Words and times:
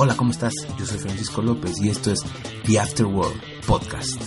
Hola, 0.00 0.16
¿cómo 0.16 0.30
estás? 0.30 0.52
Yo 0.78 0.86
soy 0.86 0.98
Francisco 0.98 1.42
López 1.42 1.72
y 1.82 1.88
esto 1.88 2.12
es 2.12 2.20
The 2.64 2.78
Afterworld 2.78 3.42
Podcast. 3.66 4.22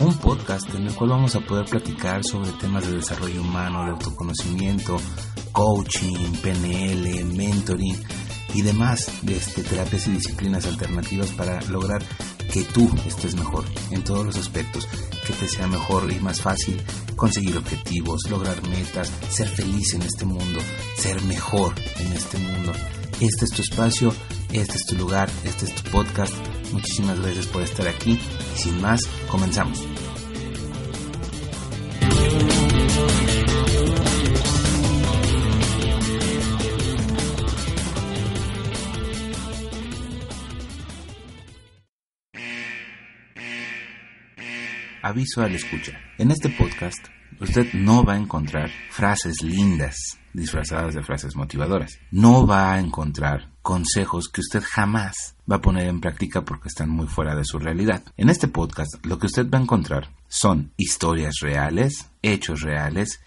Un 0.00 0.18
podcast 0.18 0.68
en 0.74 0.88
el 0.88 0.94
cual 0.96 1.10
vamos 1.10 1.36
a 1.36 1.40
poder 1.40 1.64
platicar 1.66 2.24
sobre 2.24 2.50
temas 2.54 2.88
de 2.88 2.96
desarrollo 2.96 3.40
humano, 3.40 3.84
de 3.84 3.92
autoconocimiento, 3.92 4.96
coaching, 5.52 6.32
PNL, 6.42 7.24
mentoring 7.36 8.02
y 8.52 8.62
demás 8.62 9.12
de 9.22 9.36
este, 9.36 9.62
terapias 9.62 10.08
y 10.08 10.10
disciplinas 10.10 10.66
alternativas 10.66 11.30
para 11.34 11.62
lograr 11.66 12.02
que 12.52 12.64
tú 12.64 12.90
estés 13.06 13.36
mejor 13.36 13.64
en 13.92 14.02
todos 14.02 14.26
los 14.26 14.36
aspectos, 14.38 14.88
que 15.24 15.32
te 15.34 15.46
sea 15.46 15.68
mejor 15.68 16.10
y 16.10 16.18
más 16.18 16.40
fácil 16.40 16.82
conseguir 17.14 17.56
objetivos, 17.56 18.28
lograr 18.28 18.60
metas, 18.66 19.12
ser 19.28 19.46
feliz 19.46 19.94
en 19.94 20.02
este 20.02 20.24
mundo, 20.24 20.58
ser 20.96 21.22
mejor 21.22 21.74
en 22.00 22.12
este 22.12 22.38
mundo. 22.38 22.72
Este 23.20 23.44
es 23.44 23.50
tu 23.52 23.62
espacio, 23.62 24.12
este 24.52 24.76
es 24.76 24.86
tu 24.86 24.96
lugar, 24.96 25.28
este 25.44 25.66
es 25.66 25.74
tu 25.74 25.90
podcast. 25.90 26.34
Muchísimas 26.72 27.20
gracias 27.20 27.46
por 27.46 27.62
estar 27.62 27.86
aquí 27.88 28.18
sin 28.54 28.80
más, 28.80 29.00
comenzamos. 29.30 29.86
Aviso 45.02 45.42
al 45.42 45.54
escucha. 45.54 45.98
En 46.18 46.30
este 46.30 46.50
podcast, 46.50 47.08
usted 47.40 47.72
no 47.72 48.04
va 48.04 48.12
a 48.12 48.18
encontrar 48.18 48.70
frases 48.90 49.42
lindas 49.42 49.96
disfrazadas 50.32 50.94
de 50.94 51.02
frases 51.02 51.34
motivadoras. 51.34 51.98
No 52.10 52.46
va 52.46 52.74
a 52.74 52.78
encontrar 52.78 53.49
consejos 53.62 54.28
que 54.28 54.40
usted 54.40 54.62
jamás 54.66 55.34
va 55.50 55.56
a 55.56 55.60
poner 55.60 55.86
en 55.88 56.00
práctica 56.00 56.44
porque 56.44 56.68
están 56.68 56.90
muy 56.90 57.06
fuera 57.06 57.34
de 57.34 57.44
su 57.44 57.58
realidad. 57.58 58.02
En 58.16 58.30
este 58.30 58.48
podcast, 58.48 59.04
lo 59.04 59.18
que 59.18 59.26
usted 59.26 59.48
va 59.50 59.58
a 59.58 59.62
encontrar 59.62 60.10
son 60.28 60.72
historias 60.76 61.36
reales, 61.40 62.08
hechos 62.22 62.62
reales 62.62 63.20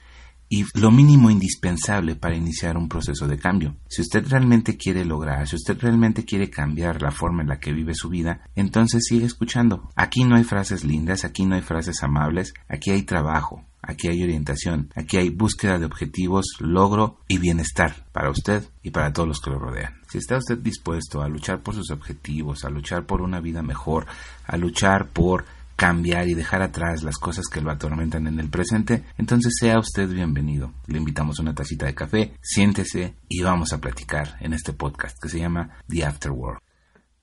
y 0.49 0.65
lo 0.75 0.91
mínimo 0.91 1.31
indispensable 1.31 2.15
para 2.15 2.35
iniciar 2.35 2.77
un 2.77 2.87
proceso 2.87 3.27
de 3.27 3.39
cambio. 3.39 3.75
Si 3.87 4.01
usted 4.01 4.27
realmente 4.27 4.77
quiere 4.77 5.03
lograr, 5.03 5.47
si 5.47 5.55
usted 5.55 5.77
realmente 5.79 6.25
quiere 6.25 6.49
cambiar 6.49 7.01
la 7.01 7.11
forma 7.11 7.41
en 7.41 7.49
la 7.49 7.59
que 7.59 7.73
vive 7.73 7.95
su 7.95 8.09
vida, 8.09 8.41
entonces 8.55 9.03
sigue 9.07 9.25
escuchando. 9.25 9.89
Aquí 9.95 10.23
no 10.23 10.35
hay 10.35 10.43
frases 10.43 10.83
lindas, 10.83 11.25
aquí 11.25 11.45
no 11.45 11.55
hay 11.55 11.61
frases 11.61 12.03
amables, 12.03 12.53
aquí 12.67 12.91
hay 12.91 13.01
trabajo, 13.01 13.65
aquí 13.83 14.07
hay 14.07 14.23
orientación, 14.23 14.89
aquí 14.95 15.17
hay 15.17 15.29
búsqueda 15.29 15.77
de 15.77 15.85
objetivos, 15.85 16.45
logro 16.59 17.19
y 17.27 17.37
bienestar 17.37 18.07
para 18.11 18.31
usted 18.31 18.63
y 18.81 18.89
para 18.89 19.13
todos 19.13 19.27
los 19.27 19.39
que 19.39 19.51
lo 19.51 19.59
rodean. 19.59 20.01
Si 20.09 20.17
está 20.17 20.37
usted 20.37 20.57
dispuesto 20.57 21.21
a 21.21 21.27
luchar 21.27 21.61
por 21.61 21.75
sus 21.75 21.91
objetivos, 21.91 22.63
a 22.63 22.69
luchar 22.69 23.05
por 23.05 23.21
una 23.21 23.39
vida 23.39 23.61
mejor, 23.61 24.07
a 24.47 24.57
luchar 24.57 25.09
por 25.09 25.45
cambiar 25.75 26.27
y 26.27 26.33
dejar 26.33 26.61
atrás 26.61 27.03
las 27.03 27.17
cosas 27.17 27.45
que 27.51 27.61
lo 27.61 27.71
atormentan 27.71 28.27
en 28.27 28.39
el 28.39 28.49
presente, 28.49 29.03
entonces 29.17 29.53
sea 29.59 29.79
usted 29.79 30.07
bienvenido. 30.09 30.71
Le 30.87 30.97
invitamos 30.97 31.39
una 31.39 31.53
tacita 31.53 31.85
de 31.85 31.95
café, 31.95 32.33
siéntese 32.41 33.15
y 33.27 33.41
vamos 33.41 33.73
a 33.73 33.79
platicar 33.81 34.37
en 34.39 34.53
este 34.53 34.73
podcast 34.73 35.17
que 35.21 35.29
se 35.29 35.39
llama 35.39 35.77
The 35.87 36.05
Afterworld. 36.05 36.59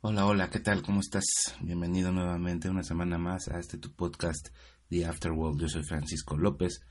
Hola, 0.02 0.27
hola, 0.27 0.50
¿qué 0.50 0.61
tal? 0.61 0.83
¿Cómo 0.83 1.00
estás? 1.00 1.24
Bienvenido 1.61 2.11
nuevamente 2.11 2.70
una 2.70 2.83
semana 2.83 3.19
más 3.19 3.48
a 3.48 3.58
este 3.58 3.77
tu 3.77 3.92
podcast 3.92 4.48
The 4.91 5.06
Afterworld. 5.06 5.62
Yo 5.62 5.69
soy 5.69 5.83
Francisco 5.83 6.36
López 6.36 6.83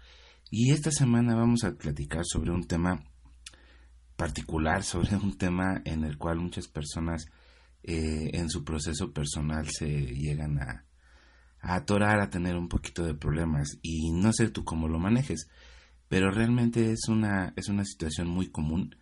y 0.50 0.72
esta 0.72 0.92
semana 0.92 1.36
vamos 1.36 1.64
a 1.64 1.76
platicar 1.76 2.24
sobre 2.26 2.52
un 2.52 2.66
tema 2.66 3.04
particular, 4.16 4.84
sobre 4.84 5.16
un 5.16 5.38
tema 5.38 5.82
en 5.86 6.04
el 6.04 6.18
cual 6.18 6.40
muchas 6.40 6.68
personas 6.68 7.28
eh, 7.84 8.32
en 8.34 8.50
su 8.50 8.64
proceso 8.64 9.14
personal 9.14 9.70
se 9.70 9.88
llegan 9.88 10.58
a 10.60 10.86
a 11.62 11.76
atorar 11.76 12.20
a 12.20 12.30
tener 12.30 12.56
un 12.56 12.70
poquito 12.70 13.06
de 13.06 13.14
problemas 13.14 13.78
y 13.82 14.12
no 14.12 14.32
sé 14.34 14.50
tú 14.50 14.64
cómo 14.64 14.88
lo 14.88 15.00
manejes, 15.00 15.50
pero 16.08 16.32
realmente 16.32 16.92
es 16.92 17.08
una, 17.08 17.54
es 17.56 17.70
una 17.70 17.86
situación 17.86 18.28
muy 18.28 18.50
común. 18.50 18.96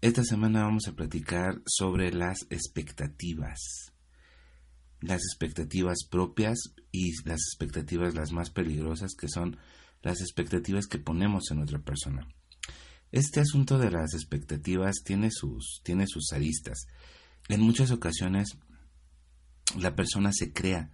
Esta 0.00 0.22
semana 0.22 0.62
vamos 0.62 0.86
a 0.86 0.92
platicar 0.92 1.60
sobre 1.66 2.12
las 2.12 2.46
expectativas, 2.50 3.92
las 5.00 5.22
expectativas 5.22 5.98
propias 6.10 6.58
y 6.90 7.12
las 7.24 7.40
expectativas 7.50 8.14
las 8.14 8.32
más 8.32 8.50
peligrosas 8.50 9.14
que 9.14 9.28
son 9.28 9.56
las 10.02 10.20
expectativas 10.20 10.86
que 10.86 10.98
ponemos 10.98 11.50
en 11.50 11.60
otra 11.60 11.78
persona. 11.80 12.28
Este 13.10 13.40
asunto 13.40 13.78
de 13.78 13.90
las 13.90 14.14
expectativas 14.14 14.96
tiene 15.04 15.30
sus, 15.30 15.80
tiene 15.82 16.06
sus 16.06 16.32
aristas. 16.32 16.86
En 17.48 17.60
muchas 17.60 17.90
ocasiones 17.90 18.58
la 19.76 19.94
persona 19.94 20.30
se 20.32 20.52
crea 20.52 20.90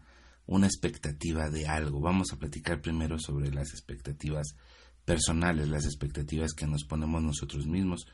una 0.47 0.67
expectativa 0.67 1.49
de 1.51 1.67
algo. 1.67 2.01
Vamos 2.01 2.33
a 2.33 2.39
platicar 2.39 2.81
primero 2.81 3.19
sobre 3.19 3.51
las 3.51 3.71
expectativas 3.71 4.57
personales, 5.05 5.69
las 5.69 5.85
expectativas 5.85 6.53
que 6.53 6.67
nos 6.67 6.85
ponemos 6.85 7.23
nosotros 7.23 7.67
mismos. 7.67 8.07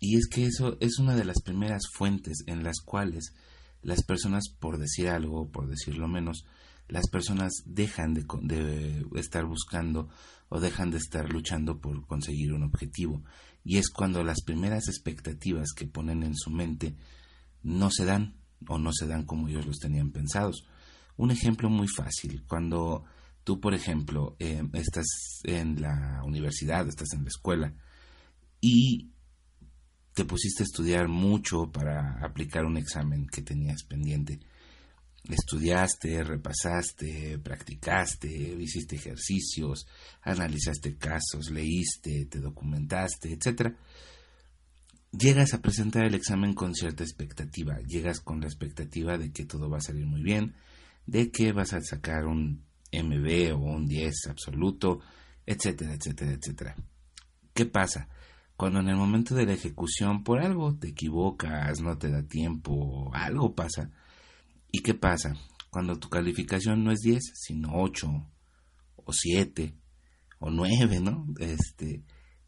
Y 0.00 0.16
es 0.16 0.28
que 0.28 0.46
eso 0.46 0.76
es 0.80 0.98
una 0.98 1.16
de 1.16 1.24
las 1.24 1.42
primeras 1.42 1.82
fuentes 1.92 2.44
en 2.46 2.62
las 2.62 2.80
cuales 2.80 3.32
las 3.82 4.02
personas, 4.02 4.48
por 4.48 4.78
decir 4.78 5.08
algo, 5.08 5.50
por 5.50 5.68
decirlo 5.68 6.08
menos, 6.08 6.44
las 6.88 7.08
personas 7.08 7.52
dejan 7.66 8.14
de, 8.14 8.24
de, 8.42 9.06
estar 9.16 9.44
buscando 9.44 10.08
o 10.48 10.60
dejan 10.60 10.90
de 10.90 10.98
estar 10.98 11.30
luchando 11.30 11.80
por 11.80 12.06
conseguir 12.06 12.52
un 12.52 12.62
objetivo. 12.62 13.22
Y 13.64 13.76
es 13.76 13.90
cuando 13.90 14.24
las 14.24 14.42
primeras 14.42 14.88
expectativas 14.88 15.72
que 15.76 15.86
ponen 15.86 16.22
en 16.22 16.34
su 16.34 16.50
mente 16.50 16.96
no 17.62 17.90
se 17.90 18.04
dan 18.04 18.36
o 18.66 18.78
no 18.78 18.92
se 18.92 19.06
dan 19.06 19.24
como 19.24 19.48
ellos 19.48 19.66
los 19.66 19.78
tenían 19.78 20.10
pensados. 20.10 20.66
Un 21.16 21.30
ejemplo 21.30 21.68
muy 21.68 21.88
fácil, 21.88 22.44
cuando 22.46 23.04
tú, 23.44 23.60
por 23.60 23.74
ejemplo, 23.74 24.36
eh, 24.38 24.62
estás 24.72 25.06
en 25.44 25.80
la 25.80 26.22
universidad, 26.24 26.88
estás 26.88 27.12
en 27.12 27.22
la 27.24 27.28
escuela 27.28 27.74
y 28.60 29.10
te 30.18 30.24
pusiste 30.24 30.64
a 30.64 30.66
estudiar 30.66 31.06
mucho 31.06 31.70
para 31.70 32.18
aplicar 32.24 32.64
un 32.64 32.76
examen 32.76 33.28
que 33.28 33.40
tenías 33.40 33.84
pendiente. 33.84 34.40
Estudiaste, 35.28 36.24
repasaste, 36.24 37.38
practicaste, 37.38 38.28
hiciste 38.28 38.96
ejercicios, 38.96 39.86
analizaste 40.22 40.96
casos, 40.96 41.52
leíste, 41.52 42.24
te 42.24 42.40
documentaste, 42.40 43.32
etc. 43.32 43.76
Llegas 45.12 45.54
a 45.54 45.62
presentar 45.62 46.04
el 46.04 46.16
examen 46.16 46.52
con 46.52 46.74
cierta 46.74 47.04
expectativa, 47.04 47.78
llegas 47.86 48.18
con 48.18 48.40
la 48.40 48.48
expectativa 48.48 49.18
de 49.18 49.30
que 49.30 49.44
todo 49.44 49.70
va 49.70 49.78
a 49.78 49.82
salir 49.82 50.04
muy 50.04 50.22
bien, 50.22 50.56
de 51.06 51.30
que 51.30 51.52
vas 51.52 51.74
a 51.74 51.80
sacar 51.80 52.26
un 52.26 52.64
MB 52.92 53.54
o 53.54 53.58
un 53.58 53.86
10 53.86 54.26
absoluto, 54.30 54.98
etcétera, 55.46 55.94
etcétera, 55.94 56.32
etcétera. 56.32 56.74
¿Qué 57.54 57.66
pasa? 57.66 58.08
Cuando 58.58 58.80
en 58.80 58.88
el 58.88 58.96
momento 58.96 59.36
de 59.36 59.46
la 59.46 59.52
ejecución 59.52 60.24
por 60.24 60.40
algo 60.40 60.74
te 60.76 60.88
equivocas, 60.88 61.80
no 61.80 61.96
te 61.96 62.10
da 62.10 62.24
tiempo, 62.24 63.08
algo 63.14 63.54
pasa. 63.54 63.92
¿Y 64.72 64.80
qué 64.80 64.94
pasa? 64.94 65.36
Cuando 65.70 65.96
tu 66.00 66.08
calificación 66.08 66.82
no 66.82 66.90
es 66.90 66.98
10, 66.98 67.22
sino 67.34 67.70
8 67.74 68.08
o 68.96 69.12
7 69.12 69.76
o 70.40 70.50
9, 70.50 70.98
¿no? 70.98 71.28
Este, 71.38 72.02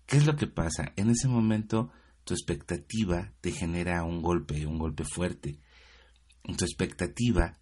¿qué 0.04 0.16
es 0.16 0.26
lo 0.26 0.34
que 0.34 0.49
pasa? 0.49 0.93
En 0.97 1.10
ese 1.10 1.28
momento 1.28 1.93
tu 2.25 2.34
expectativa 2.34 3.32
te 3.41 3.53
genera 3.53 4.03
un 4.03 4.20
golpe, 4.20 4.66
un 4.66 4.78
golpe 4.78 5.04
fuerte. 5.04 5.60
Tu 6.43 6.65
expectativa 6.65 7.56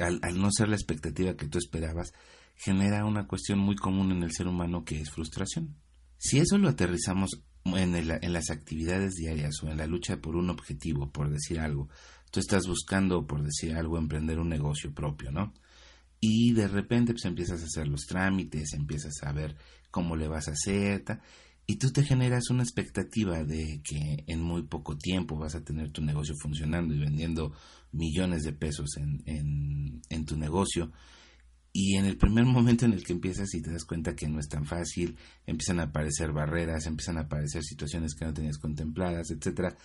al, 0.00 0.38
no 0.38 0.50
ser 0.50 0.68
la 0.68 0.76
expectativa 0.76 1.34
que 1.34 1.48
tú 1.48 1.56
esperabas, 1.56 2.12
genera 2.56 3.06
una 3.06 3.26
cuestión 3.26 3.58
muy 3.58 3.76
común 3.76 4.12
en 4.12 4.22
el 4.22 4.32
ser 4.32 4.48
humano 4.48 4.84
que 4.84 5.00
es 5.00 5.10
frustración. 5.10 5.81
Si 6.24 6.38
eso 6.38 6.56
lo 6.56 6.68
aterrizamos 6.68 7.42
en, 7.64 8.32
las 8.32 8.50
actividades 8.50 9.14
diarias 9.14 9.60
o 9.64 9.68
en 9.68 9.78
la 9.78 9.88
lucha 9.88 10.20
por 10.20 10.36
un 10.36 10.50
objetivo, 10.50 11.10
por 11.10 11.28
decir 11.28 11.58
algo, 11.58 11.88
tú 12.30 12.38
estás 12.38 12.68
buscando, 12.68 13.26
por 13.26 13.42
decir 13.42 13.74
algo, 13.74 13.98
emprender 13.98 14.38
un 14.38 14.48
negocio 14.48 14.94
propio, 14.94 15.32
¿no? 15.32 15.52
Y 16.20 16.52
de 16.52 16.68
repente 16.68 17.12
pues 17.12 17.24
empiezas 17.24 17.60
a 17.60 17.64
hacer 17.64 17.88
los 17.88 18.02
trámites, 18.02 18.72
empiezas 18.72 19.20
a 19.24 19.32
ver 19.32 19.56
cómo 19.90 20.14
le 20.14 20.28
vas 20.28 20.46
a 20.46 20.52
hacer, 20.52 21.02
y 21.66 21.74
tú 21.74 21.90
te 21.90 22.04
generas 22.04 22.50
una 22.50 22.62
expectativa 22.62 23.42
de 23.42 23.80
que 23.82 24.22
en 24.28 24.40
muy 24.40 24.62
poco 24.62 24.96
tiempo 24.96 25.36
vas 25.36 25.56
a 25.56 25.64
tener 25.64 25.90
tu 25.90 26.02
negocio 26.02 26.36
funcionando 26.40 26.94
y 26.94 27.00
vendiendo 27.00 27.52
millones 27.90 28.44
de 28.44 28.52
pesos 28.52 28.96
en, 28.96 29.24
en, 29.26 30.02
en, 30.08 30.24
tu 30.24 30.36
negocio. 30.36 30.92
Y 31.72 31.96
en 31.96 32.04
el 32.04 32.16
primer 32.16 32.44
momento 32.46 32.84
en 32.84 32.92
el 32.92 33.04
que 33.04 33.12
empiezas 33.12 33.54
y 33.54 33.62
te 33.62 33.70
das 33.70 33.84
cuenta 33.84 34.14
que 34.14 34.28
no 34.28 34.38
es 34.38 34.48
tan 34.48 34.64
fácil, 34.64 35.16
empiezan 35.46 35.80
a 35.80 35.84
aparecer 35.84 36.32
barreras, 36.32 36.86
empiezan 36.86 37.18
a 37.18 37.22
aparecer 37.22 37.62
situaciones 37.62 38.14
que 38.14 38.24
no 38.24 38.34
tenías 38.34 38.58
contempladas, 38.58 39.30
etcétera, 39.30 39.76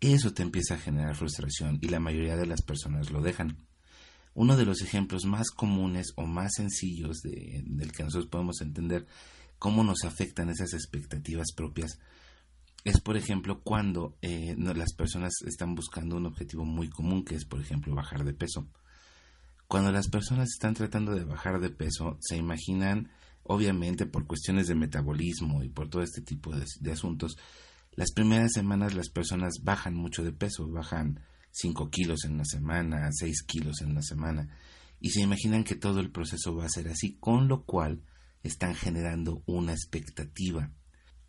eso 0.00 0.34
te 0.34 0.42
empieza 0.42 0.74
a 0.74 0.78
generar 0.78 1.14
frustración 1.14 1.78
y 1.80 1.88
la 1.88 2.00
mayoría 2.00 2.36
de 2.36 2.46
las 2.46 2.62
personas 2.62 3.10
lo 3.10 3.22
dejan. 3.22 3.56
Uno 4.34 4.56
de 4.56 4.66
los 4.66 4.82
ejemplos 4.82 5.24
más 5.24 5.50
comunes 5.50 6.12
o 6.16 6.26
más 6.26 6.52
sencillos 6.56 7.22
de, 7.22 7.62
del 7.66 7.92
que 7.92 8.02
nosotros 8.02 8.28
podemos 8.28 8.60
entender 8.60 9.06
cómo 9.58 9.84
nos 9.84 10.04
afectan 10.04 10.50
esas 10.50 10.74
expectativas 10.74 11.52
propias 11.56 12.00
es, 12.84 13.00
por 13.00 13.16
ejemplo, 13.16 13.62
cuando 13.62 14.18
eh, 14.20 14.54
las 14.58 14.92
personas 14.92 15.32
están 15.46 15.74
buscando 15.74 16.16
un 16.16 16.26
objetivo 16.26 16.66
muy 16.66 16.90
común, 16.90 17.24
que 17.24 17.34
es, 17.34 17.46
por 17.46 17.60
ejemplo, 17.60 17.94
bajar 17.94 18.24
de 18.24 18.34
peso. 18.34 18.68
Cuando 19.66 19.90
las 19.92 20.08
personas 20.08 20.50
están 20.50 20.74
tratando 20.74 21.14
de 21.14 21.24
bajar 21.24 21.60
de 21.60 21.70
peso, 21.70 22.18
se 22.20 22.36
imaginan, 22.36 23.10
obviamente, 23.42 24.06
por 24.06 24.26
cuestiones 24.26 24.68
de 24.68 24.74
metabolismo 24.74 25.62
y 25.62 25.68
por 25.68 25.88
todo 25.88 26.02
este 26.02 26.20
tipo 26.20 26.54
de, 26.54 26.92
asuntos, 26.92 27.36
las 27.92 28.12
primeras 28.12 28.52
semanas 28.52 28.94
las 28.94 29.08
personas 29.08 29.54
bajan 29.62 29.94
mucho 29.94 30.22
de 30.22 30.32
peso, 30.32 30.68
bajan 30.68 31.20
5 31.52 31.90
kilos 31.90 32.24
en 32.24 32.38
la 32.38 32.44
semana, 32.44 33.08
6 33.12 33.42
kilos 33.44 33.80
en 33.80 33.94
la 33.94 34.02
semana, 34.02 34.48
y 35.00 35.10
se 35.10 35.20
imaginan 35.20 35.64
que 35.64 35.76
todo 35.76 36.00
el 36.00 36.10
proceso 36.10 36.54
va 36.54 36.66
a 36.66 36.70
ser 36.70 36.88
así, 36.88 37.16
con 37.18 37.48
lo 37.48 37.64
cual 37.64 38.02
están 38.42 38.74
generando 38.74 39.42
una 39.46 39.72
expectativa. 39.72 40.70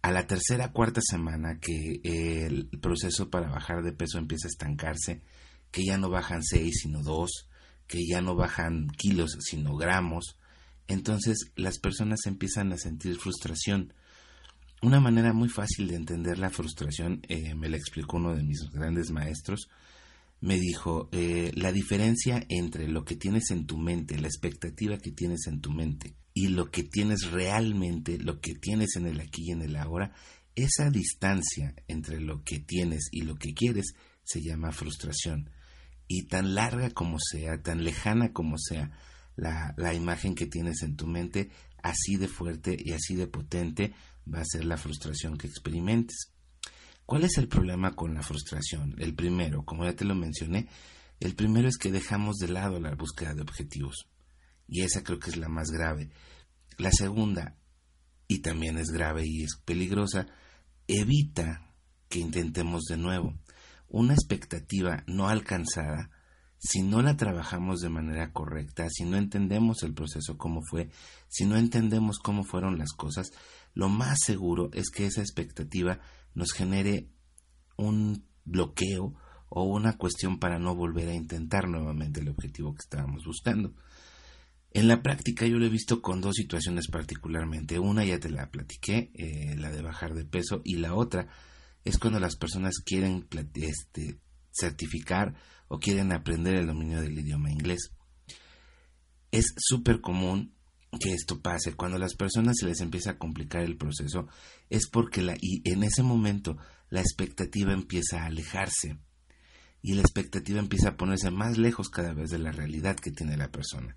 A 0.01 0.11
la 0.11 0.27
tercera 0.27 0.71
cuarta 0.71 1.01
semana 1.01 1.59
que 1.59 2.01
el 2.03 2.69
proceso 2.79 3.29
para 3.29 3.49
bajar 3.49 3.81
de 3.81 3.93
peso 3.93 4.19
empieza 4.19 4.47
a 4.47 4.51
estancarse, 4.51 5.23
que 5.71 5.83
ya 5.83 5.97
no 5.97 6.09
bajan 6.09 6.43
6 6.43 6.81
sino 6.83 7.01
2, 7.01 7.49
que 7.87 8.05
ya 8.05 8.21
no 8.21 8.35
bajan 8.35 8.87
kilos 8.97 9.37
sino 9.39 9.75
gramos, 9.75 10.37
entonces 10.87 11.51
las 11.55 11.79
personas 11.79 12.25
empiezan 12.25 12.71
a 12.73 12.77
sentir 12.77 13.17
frustración. 13.17 13.93
Una 14.81 14.99
manera 14.99 15.33
muy 15.33 15.49
fácil 15.49 15.87
de 15.87 15.95
entender 15.95 16.37
la 16.37 16.49
frustración, 16.49 17.21
eh, 17.27 17.55
me 17.55 17.69
la 17.69 17.77
explicó 17.77 18.17
uno 18.17 18.35
de 18.35 18.43
mis 18.43 18.69
grandes 18.71 19.09
maestros, 19.11 19.69
me 20.41 20.59
dijo, 20.59 21.09
eh, 21.11 21.51
la 21.55 21.71
diferencia 21.71 22.45
entre 22.49 22.87
lo 22.87 23.03
que 23.03 23.15
tienes 23.15 23.49
en 23.51 23.65
tu 23.65 23.77
mente, 23.77 24.19
la 24.19 24.27
expectativa 24.27 24.97
que 24.97 25.11
tienes 25.11 25.47
en 25.47 25.61
tu 25.61 25.71
mente 25.71 26.13
y 26.33 26.49
lo 26.49 26.69
que 26.69 26.83
tienes 26.83 27.31
realmente, 27.31 28.19
lo 28.19 28.39
que 28.41 28.53
tienes 28.53 28.95
en 28.95 29.07
el 29.07 29.21
aquí 29.21 29.45
y 29.47 29.51
en 29.51 29.61
el 29.61 29.75
ahora, 29.75 30.13
esa 30.55 30.89
distancia 30.89 31.73
entre 31.88 32.19
lo 32.19 32.43
que 32.43 32.59
tienes 32.59 33.09
y 33.11 33.21
lo 33.21 33.35
que 33.35 33.53
quieres 33.53 33.95
se 34.23 34.41
llama 34.41 34.71
frustración. 34.71 35.49
Y 36.07 36.27
tan 36.27 36.55
larga 36.55 36.91
como 36.91 37.17
sea, 37.19 37.61
tan 37.61 37.83
lejana 37.83 38.31
como 38.31 38.57
sea 38.57 38.91
la, 39.35 39.73
la 39.77 39.93
imagen 39.93 40.35
que 40.35 40.45
tienes 40.45 40.83
en 40.83 40.95
tu 40.95 41.07
mente, 41.07 41.49
así 41.81 42.15
de 42.17 42.27
fuerte 42.27 42.77
y 42.79 42.91
así 42.93 43.15
de 43.15 43.27
potente 43.27 43.93
va 44.31 44.39
a 44.39 44.45
ser 44.45 44.65
la 44.65 44.77
frustración 44.77 45.37
que 45.37 45.47
experimentes. 45.47 46.31
¿Cuál 47.05 47.23
es 47.23 47.37
el 47.37 47.47
problema 47.47 47.95
con 47.95 48.13
la 48.13 48.23
frustración? 48.23 48.95
El 48.97 49.13
primero, 49.13 49.63
como 49.63 49.85
ya 49.85 49.95
te 49.95 50.05
lo 50.05 50.15
mencioné, 50.15 50.67
el 51.19 51.35
primero 51.35 51.67
es 51.67 51.77
que 51.77 51.91
dejamos 51.91 52.37
de 52.37 52.47
lado 52.47 52.79
la 52.79 52.95
búsqueda 52.95 53.33
de 53.33 53.41
objetivos 53.41 54.07
y 54.67 54.81
esa 54.81 55.03
creo 55.03 55.19
que 55.19 55.29
es 55.29 55.37
la 55.37 55.49
más 55.49 55.69
grave. 55.69 56.09
La 56.77 56.91
segunda, 56.91 57.55
y 58.27 58.39
también 58.39 58.77
es 58.77 58.87
grave 58.87 59.23
y 59.25 59.43
es 59.43 59.55
peligrosa, 59.63 60.27
evita 60.87 61.73
que 62.09 62.19
intentemos 62.19 62.83
de 62.83 62.97
nuevo. 62.97 63.37
Una 63.87 64.13
expectativa 64.13 65.03
no 65.07 65.29
alcanzada, 65.29 66.09
si 66.57 66.81
no 66.81 67.01
la 67.01 67.15
trabajamos 67.15 67.79
de 67.81 67.89
manera 67.89 68.31
correcta, 68.31 68.89
si 68.89 69.05
no 69.05 69.17
entendemos 69.17 69.83
el 69.83 69.93
proceso 69.93 70.37
cómo 70.37 70.61
fue, 70.69 70.89
si 71.27 71.45
no 71.45 71.57
entendemos 71.57 72.17
cómo 72.19 72.43
fueron 72.43 72.77
las 72.77 72.93
cosas, 72.93 73.31
lo 73.73 73.89
más 73.89 74.19
seguro 74.23 74.69
es 74.73 74.89
que 74.89 75.05
esa 75.05 75.21
expectativa 75.21 75.99
nos 76.33 76.51
genere 76.53 77.09
un 77.77 78.25
bloqueo 78.45 79.13
o 79.49 79.63
una 79.63 79.97
cuestión 79.97 80.39
para 80.39 80.59
no 80.59 80.75
volver 80.75 81.09
a 81.09 81.13
intentar 81.13 81.67
nuevamente 81.67 82.21
el 82.21 82.29
objetivo 82.29 82.73
que 82.73 82.81
estábamos 82.81 83.25
buscando. 83.25 83.73
En 84.71 84.89
la 84.89 85.01
práctica 85.01 85.45
yo 85.45 85.57
lo 85.57 85.65
he 85.65 85.69
visto 85.69 86.01
con 86.01 86.19
dos 86.19 86.35
situaciones 86.35 86.88
particularmente. 86.89 87.79
Una 87.79 88.03
ya 88.03 88.19
te 88.19 88.29
la 88.29 88.49
platiqué, 88.49 89.11
eh, 89.13 89.55
la 89.57 89.71
de 89.71 89.81
bajar 89.81 90.13
de 90.13 90.25
peso, 90.25 90.61
y 90.65 90.75
la 90.75 90.93
otra 90.95 91.29
es 91.85 91.99
cuando 91.99 92.19
las 92.19 92.35
personas 92.35 92.79
quieren 92.83 93.27
este, 93.53 94.19
certificar 94.51 95.35
o 95.67 95.79
quieren 95.79 96.11
aprender 96.11 96.55
el 96.55 96.67
dominio 96.67 96.99
del 96.99 97.17
idioma 97.17 97.51
inglés. 97.51 97.91
Es 99.31 99.53
súper 99.57 100.01
común 100.01 100.55
que 100.99 101.13
esto 101.13 101.41
pase. 101.41 101.75
Cuando 101.75 101.97
a 101.97 101.99
las 101.99 102.15
personas 102.15 102.57
se 102.59 102.65
les 102.65 102.81
empieza 102.81 103.11
a 103.11 103.17
complicar 103.17 103.63
el 103.63 103.77
proceso, 103.77 104.27
es 104.69 104.89
porque 104.89 105.21
la, 105.21 105.35
y 105.39 105.61
en 105.69 105.83
ese 105.83 106.03
momento 106.03 106.57
la 106.89 107.01
expectativa 107.01 107.73
empieza 107.73 108.23
a 108.23 108.25
alejarse 108.25 108.97
y 109.81 109.93
la 109.93 110.01
expectativa 110.01 110.59
empieza 110.59 110.89
a 110.89 110.97
ponerse 110.97 111.29
más 111.29 111.57
lejos 111.59 111.89
cada 111.89 112.13
vez 112.13 112.31
de 112.31 112.39
la 112.39 112.51
realidad 112.51 112.95
que 112.95 113.11
tiene 113.11 113.38
la 113.38 113.51
persona. 113.51 113.95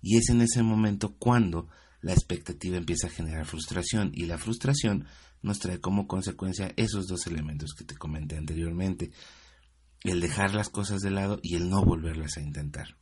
Y 0.00 0.16
es 0.16 0.30
en 0.30 0.40
ese 0.40 0.62
momento 0.62 1.16
cuando 1.18 1.68
la 2.00 2.12
expectativa 2.12 2.76
empieza 2.76 3.08
a 3.08 3.10
generar 3.10 3.46
frustración 3.46 4.10
y 4.14 4.26
la 4.26 4.38
frustración 4.38 5.06
nos 5.42 5.58
trae 5.58 5.80
como 5.80 6.06
consecuencia 6.06 6.72
esos 6.76 7.06
dos 7.06 7.26
elementos 7.26 7.74
que 7.74 7.84
te 7.84 7.96
comenté 7.96 8.36
anteriormente, 8.36 9.10
el 10.04 10.20
dejar 10.20 10.54
las 10.54 10.68
cosas 10.68 11.00
de 11.00 11.10
lado 11.10 11.40
y 11.42 11.56
el 11.56 11.68
no 11.68 11.84
volverlas 11.84 12.36
a 12.36 12.42
intentar. 12.42 12.96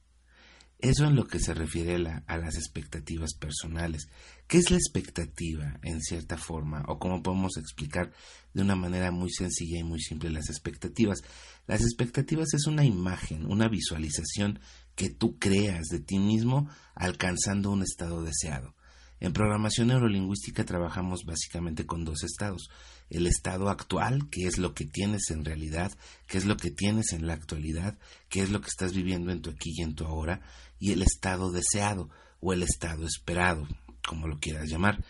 Eso 0.78 1.06
en 1.06 1.16
lo 1.16 1.26
que 1.26 1.38
se 1.40 1.54
refiere 1.54 1.94
a, 2.26 2.36
las 2.36 2.56
expectativas 2.56 3.32
personales. 3.34 4.08
¿Qué 4.46 4.58
es 4.58 4.70
la 4.70 4.76
expectativa 4.76 5.80
en 5.82 6.02
cierta 6.02 6.36
forma? 6.36 6.84
O 6.86 6.98
cómo 6.98 7.22
podemos 7.22 7.56
explicar 7.56 8.12
de 8.52 8.60
una 8.60 8.76
manera 8.76 9.10
muy 9.10 9.30
sencilla 9.30 9.78
y 9.78 9.84
muy 9.84 10.00
simple 10.00 10.28
las 10.28 10.50
expectativas. 10.50 11.22
Las 11.66 11.80
expectativas 11.80 12.52
es 12.52 12.66
una 12.66 12.84
imagen, 12.84 13.46
una 13.46 13.68
visualización 13.68 14.60
que 14.94 15.08
tú 15.08 15.38
creas 15.38 15.86
de 15.86 16.00
ti 16.00 16.18
mismo 16.18 16.68
alcanzando 16.94 17.70
un 17.70 17.82
estado 17.82 18.22
deseado. 18.22 18.75
En 19.18 19.32
programación 19.32 19.88
neurolingüística 19.88 20.64
trabajamos 20.64 21.24
básicamente 21.24 21.86
con 21.86 22.04
dos 22.04 22.22
estados. 22.22 22.68
El 23.08 23.26
estado 23.26 23.70
actual, 23.70 24.28
que 24.30 24.46
es 24.46 24.58
lo 24.58 24.74
que 24.74 24.84
tienes 24.84 25.30
en 25.30 25.44
realidad, 25.44 25.92
que 26.26 26.38
es 26.38 26.44
lo 26.44 26.56
que 26.56 26.70
tienes 26.70 27.12
en 27.12 27.26
la 27.26 27.32
actualidad, 27.32 27.98
que 28.28 28.42
es 28.42 28.50
lo 28.50 28.60
que 28.60 28.68
estás 28.68 28.92
viviendo 28.92 29.32
en 29.32 29.40
tu 29.40 29.50
aquí 29.50 29.72
y 29.74 29.82
en 29.82 29.94
tu 29.94 30.04
ahora, 30.04 30.42
y 30.78 30.92
el 30.92 31.02
estado 31.02 31.50
deseado 31.50 32.10
o 32.40 32.52
el 32.52 32.62
estado 32.62 33.06
esperado, 33.06 33.66
como 34.06 34.28
lo 34.28 34.38
quieras 34.38 34.68
llamar. 34.68 35.02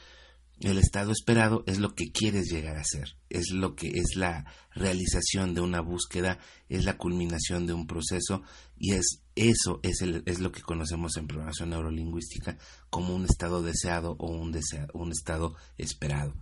El 0.60 0.78
estado 0.78 1.12
esperado 1.12 1.64
es 1.66 1.78
lo 1.78 1.94
que 1.94 2.10
quieres 2.10 2.46
llegar 2.50 2.78
a 2.78 2.84
ser, 2.84 3.18
es 3.28 3.50
lo 3.50 3.74
que 3.74 3.88
es 3.88 4.16
la 4.16 4.46
realización 4.74 5.52
de 5.52 5.60
una 5.60 5.82
búsqueda, 5.82 6.38
es 6.70 6.86
la 6.86 6.96
culminación 6.96 7.66
de 7.66 7.74
un 7.74 7.86
proceso 7.86 8.42
y 8.78 8.92
es 8.92 9.22
eso 9.34 9.80
es, 9.82 10.00
lo 10.40 10.52
que 10.52 10.62
conocemos 10.62 11.18
en 11.18 11.26
programación 11.26 11.70
neurolingüística 11.70 12.56
como 12.88 13.14
un 13.14 13.26
estado 13.26 13.62
deseado 13.62 14.16
o 14.18 14.30
un, 14.30 14.58
un 14.94 15.12
estado 15.12 15.56
esperado. 15.76 16.34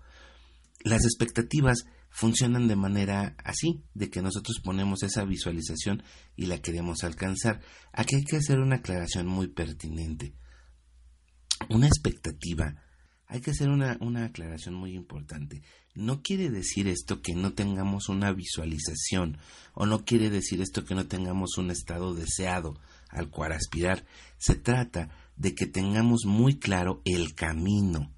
Las 0.85 1.05
expectativas 1.05 1.87
funcionan 2.09 2.69
de 2.69 2.77
manera 2.77 3.35
así, 3.43 3.83
de 3.95 4.11
que 4.11 4.23
nosotros 4.23 4.61
ponemos 4.63 5.03
esa 5.03 5.25
visualización 5.25 6.05
y 6.37 6.47
la 6.47 6.59
queremos 6.59 7.03
alcanzar. 7.03 7.61
Aquí 7.93 8.15
hay 8.15 8.25
que 8.25 8.37
hacer 8.37 8.61
una 8.61 8.77
aclaración 8.77 9.27
muy 9.27 9.49
pertinente. 9.49 10.35
Una 11.69 11.89
expectativa 11.89 12.84
hay 13.27 13.41
que 13.41 13.51
hacer 13.51 13.69
una, 13.69 13.97
una, 14.01 14.27
aclaración 14.27 14.75
muy 14.75 14.95
importante. 14.95 15.63
No 15.95 16.23
quiere 16.23 16.51
decir 16.51 16.89
esto 16.89 17.23
que 17.23 17.35
no 17.35 17.53
tengamos 17.53 18.09
una 18.09 18.33
visualización 18.33 19.39
o 19.75 19.87
no 19.87 20.05
quiere 20.05 20.31
decir 20.31 20.61
esto 20.61 20.85
que 20.85 20.95
no 20.95 21.07
tengamos 21.07 21.57
un 21.57 21.71
estado 21.71 22.15
deseado 22.15 22.79
al 23.09 23.31
cual 23.31 23.53
aspirar. 23.53 24.05
Se 24.39 24.55
trata 24.55 25.11
de 25.37 25.55
que 25.55 25.67
tengamos 25.67 26.27
muy 26.27 26.59
claro 26.59 27.01
el 27.05 27.35
camino, 27.35 28.13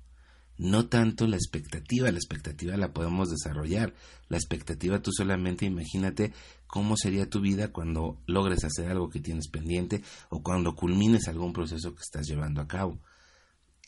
no 0.58 0.86
tanto 0.86 1.26
la 1.26 1.36
expectativa. 1.36 2.10
La 2.10 2.18
expectativa 2.18 2.76
la 2.76 2.92
podemos 2.92 3.30
desarrollar. 3.30 3.94
La 4.28 4.38
expectativa 4.38 5.02
tú 5.02 5.12
solamente 5.12 5.66
imagínate 5.66 6.32
cómo 6.66 6.96
sería 6.96 7.28
tu 7.28 7.40
vida 7.40 7.72
cuando 7.72 8.18
logres 8.26 8.64
hacer 8.64 8.90
algo 8.90 9.08
que 9.08 9.20
tienes 9.20 9.48
pendiente 9.48 10.02
o 10.30 10.42
cuando 10.42 10.74
culmines 10.74 11.28
algún 11.28 11.52
proceso 11.52 11.94
que 11.94 12.02
estás 12.02 12.26
llevando 12.26 12.60
a 12.60 12.68
cabo 12.68 12.98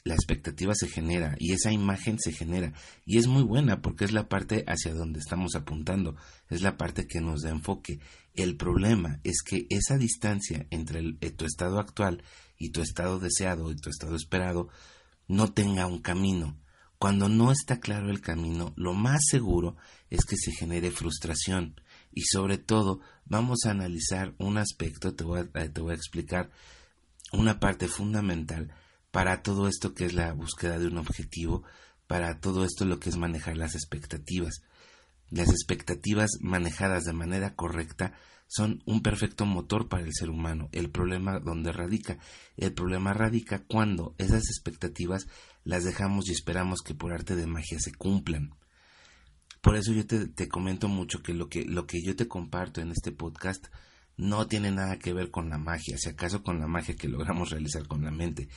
la 0.09 0.15
expectativa 0.15 0.75
se 0.75 0.89
genera 0.89 1.37
y 1.39 1.53
esa 1.53 1.71
imagen 1.71 2.19
se 2.19 2.33
genera 2.33 2.73
y 3.05 3.19
es 3.19 3.27
muy 3.27 3.43
buena 3.43 3.83
porque 3.83 4.07
es 4.07 4.13
la 4.13 4.27
parte 4.27 4.65
hacia 4.67 4.95
donde 4.95 5.19
estamos 5.19 5.55
apuntando, 5.55 6.17
es 6.49 6.63
la 6.63 6.79
parte 6.79 7.07
que 7.07 7.21
nos 7.21 7.43
da 7.43 7.51
enfoque. 7.51 8.01
El 8.35 8.57
problema 8.57 9.21
es 9.23 9.43
que 9.43 9.67
esa 9.69 9.99
distancia 9.99 10.67
entre 10.71 11.01
eh, 11.21 11.31
tu 11.31 11.45
estado 11.45 11.79
actual 11.79 12.23
y 12.57 12.71
tu 12.71 12.81
estado 12.81 13.19
deseado 13.19 13.71
y 13.71 13.77
tu 13.77 13.91
estado 13.91 14.17
esperado 14.17 14.69
no 15.27 15.53
tenga 15.53 15.87
un 15.87 16.01
camino. 16.01 16.59
Cuando 16.99 17.29
no 17.29 17.53
está 17.53 17.79
claro 17.79 18.09
el 18.11 18.23
camino, 18.23 18.73
lo 18.77 18.95
más 18.95 19.21
seguro 19.29 19.77
es 20.09 20.25
que 20.25 20.37
se 20.39 20.53
genere 20.53 20.91
frustración 20.91 21.79
y 22.15 22.23
sobre 22.23 22.57
todo 22.57 23.01
vamos 23.27 23.67
a 23.67 23.73
analizar 23.73 24.35
un 24.39 24.57
aspecto, 24.57 25.15
te 25.15 25.23
voy 25.23 25.41
a, 25.41 25.71
te 25.71 25.81
voy 25.83 25.93
a 25.93 25.97
explicar 25.97 26.51
una 27.31 27.61
parte 27.61 27.89
fundamental 27.89 28.73
para 29.11 29.43
todo 29.43 29.69
esto 29.69 29.95
que 29.95 30.05
es 30.05 30.15
la 30.15 30.33
búsqueda 30.33 30.79
de 30.79 30.87
un 30.87 30.99
objetivo, 30.99 31.65
para 32.07 32.41
todo 32.41 32.65
esto 32.65 32.85
lo 32.85 32.99
que 33.01 33.11
es 33.11 33.17
manejar 33.17 33.57
las 33.57 33.75
expectativas. 33.75 34.63
Las 35.31 35.51
expectativas 35.51 36.31
manejadas 36.41 37.05
de 37.05 37.13
manera 37.13 37.55
correcta 37.55 38.15
son 38.47 38.83
un 38.87 39.03
perfecto 39.03 39.45
motor 39.45 39.89
para 39.89 40.05
el 40.05 40.15
ser 40.15 40.31
humano. 40.31 40.71
El 40.73 40.91
problema 40.91 41.39
donde 41.39 41.71
radica, 41.71 42.19
el 42.57 42.73
problema 42.73 43.13
radica 43.13 43.63
cuando 43.65 44.15
esas 44.19 44.45
expectativas 44.49 45.29
las 45.65 45.85
dejamos 45.85 46.29
y 46.29 46.33
esperamos 46.33 46.81
que 46.81 46.95
por 46.95 47.13
arte 47.13 47.37
de 47.37 47.47
magia 47.47 47.79
se 47.79 47.93
cumplan. 47.93 48.55
por 49.61 49.77
eso 49.77 49.93
yo 49.93 50.07
te, 50.07 50.29
te, 50.29 50.49
comento 50.49 50.89
mucho 50.89 51.23
que 51.23 51.35
lo, 51.35 51.49
que 51.49 51.65
lo 51.65 51.87
que 51.87 52.01
yo 52.03 52.17
te 52.17 52.27
comparto 52.29 52.81
en 52.81 52.91
este 52.91 53.13
podcast 53.13 53.67
no 54.17 54.47
tiene 54.47 54.71
nada 54.71 54.99
que 54.99 55.13
ver 55.13 55.31
con 55.31 55.51
la 55.51 55.59
magia, 55.59 55.99
si 55.99 56.09
acaso 56.09 56.43
con 56.43 56.59
la 56.59 56.67
magia 56.67 56.97
que 56.97 57.09
logramos 57.09 57.51
realizar 57.51 57.87
con 57.87 58.03
la 58.03 58.11
mente, 58.11 58.49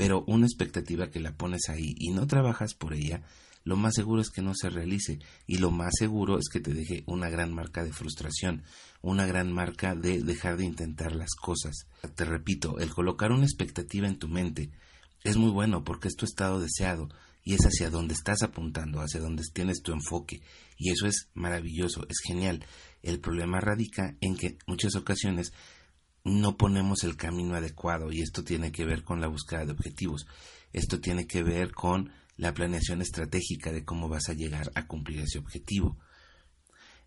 pero 0.00 0.24
una 0.26 0.46
expectativa 0.46 1.10
que 1.10 1.20
la 1.20 1.36
pones 1.36 1.68
ahí 1.68 1.94
y 1.98 2.08
no 2.12 2.26
trabajas 2.26 2.72
por 2.72 2.94
ella, 2.94 3.20
lo 3.64 3.76
más 3.76 3.92
seguro 3.94 4.22
es 4.22 4.30
que 4.30 4.40
no 4.40 4.54
se 4.54 4.70
realice 4.70 5.18
y 5.46 5.58
lo 5.58 5.70
más 5.70 5.92
seguro 5.98 6.38
es 6.38 6.48
que 6.50 6.58
te 6.58 6.72
deje 6.72 7.04
una 7.04 7.28
gran 7.28 7.52
marca 7.52 7.84
de 7.84 7.92
frustración, 7.92 8.62
una 9.02 9.26
gran 9.26 9.52
marca 9.52 9.94
de 9.94 10.22
dejar 10.22 10.56
de 10.56 10.64
intentar 10.64 11.14
las 11.14 11.34
cosas. 11.34 11.86
Te 12.14 12.24
repito, 12.24 12.78
el 12.78 12.88
colocar 12.94 13.30
una 13.30 13.44
expectativa 13.44 14.08
en 14.08 14.18
tu 14.18 14.26
mente 14.26 14.70
es 15.22 15.36
muy 15.36 15.50
bueno 15.50 15.84
porque 15.84 16.08
es 16.08 16.16
tu 16.16 16.24
estado 16.24 16.60
deseado 16.60 17.10
y 17.44 17.52
es 17.52 17.60
hacia 17.60 17.90
donde 17.90 18.14
estás 18.14 18.42
apuntando, 18.42 19.02
hacia 19.02 19.20
donde 19.20 19.42
tienes 19.52 19.82
tu 19.82 19.92
enfoque 19.92 20.40
y 20.78 20.92
eso 20.92 21.06
es 21.06 21.28
maravilloso, 21.34 22.06
es 22.08 22.20
genial. 22.26 22.64
El 23.02 23.20
problema 23.20 23.60
radica 23.60 24.16
en 24.22 24.34
que 24.34 24.56
muchas 24.66 24.96
ocasiones 24.96 25.52
no 26.24 26.56
ponemos 26.56 27.04
el 27.04 27.16
camino 27.16 27.54
adecuado 27.54 28.12
y 28.12 28.20
esto 28.20 28.44
tiene 28.44 28.72
que 28.72 28.84
ver 28.84 29.02
con 29.02 29.20
la 29.20 29.28
búsqueda 29.28 29.64
de 29.64 29.72
objetivos. 29.72 30.26
Esto 30.72 31.00
tiene 31.00 31.26
que 31.26 31.42
ver 31.42 31.72
con 31.72 32.12
la 32.36 32.54
planeación 32.54 33.02
estratégica 33.02 33.72
de 33.72 33.84
cómo 33.84 34.08
vas 34.08 34.28
a 34.28 34.34
llegar 34.34 34.70
a 34.74 34.86
cumplir 34.86 35.20
ese 35.20 35.38
objetivo. 35.38 35.98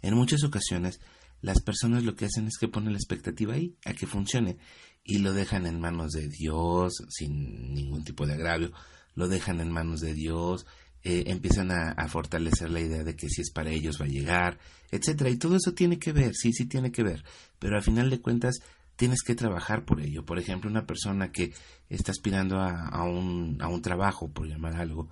En 0.02 0.16
muchas 0.16 0.44
ocasiones, 0.44 1.00
las 1.42 1.62
personas 1.62 2.04
lo 2.04 2.16
que 2.16 2.26
hacen 2.26 2.48
es 2.48 2.58
que 2.58 2.68
ponen 2.68 2.94
la 2.94 3.00
expectativa 3.00 3.54
ahí, 3.54 3.76
a 3.86 3.94
que 3.94 4.08
funcione, 4.08 4.58
y 5.04 5.20
lo 5.20 5.34
dejan 5.34 5.66
en 5.66 5.80
manos 5.80 6.12
de 6.12 6.28
Dios, 6.28 6.94
sin 7.10 7.74
ningún 7.74 8.04
tipo 8.04 8.26
de 8.26 8.34
agravio, 8.34 8.72
lo 9.16 9.28
dejan 9.28 9.60
en 9.60 9.72
manos 9.72 10.00
de 10.00 10.14
Dios, 10.14 10.66
eh, 11.04 11.26
empiezan 11.28 11.72
a, 11.72 12.08
fortalecer 12.08 12.70
la 12.70 12.80
idea 12.80 13.04
de 13.04 13.16
que 13.16 13.28
si 13.28 13.42
es 13.42 13.52
para 13.52 13.72
ellos 13.72 14.00
va 14.00 14.06
a 14.06 14.10
llegar, 14.10 14.58
etcétera, 14.90 15.30
y 15.30 15.38
todo 15.38 15.58
eso 15.58 15.74
tiene 15.74 16.00
que 16.00 16.14
ver, 16.14 16.34
sí, 16.34 16.54
sí 16.54 16.66
tiene 16.66 16.94
que 16.94 17.04
ver, 17.04 17.26
pero 17.60 17.76
al 17.76 17.84
final 17.84 18.10
de 18.10 18.22
cuentas 18.22 18.60
tienes 18.96 19.22
que 19.24 19.36
trabajar 19.36 19.86
por 19.86 20.02
ello. 20.02 20.26
Por 20.26 20.40
ejemplo, 20.40 20.70
una 20.70 20.86
persona 20.86 21.32
que 21.32 21.54
está 21.90 22.12
aspirando 22.12 22.60
a, 22.60 23.04
un, 23.04 23.58
trabajo, 23.82 24.32
por 24.32 24.48
llamar 24.48 24.76
algo, 24.76 25.10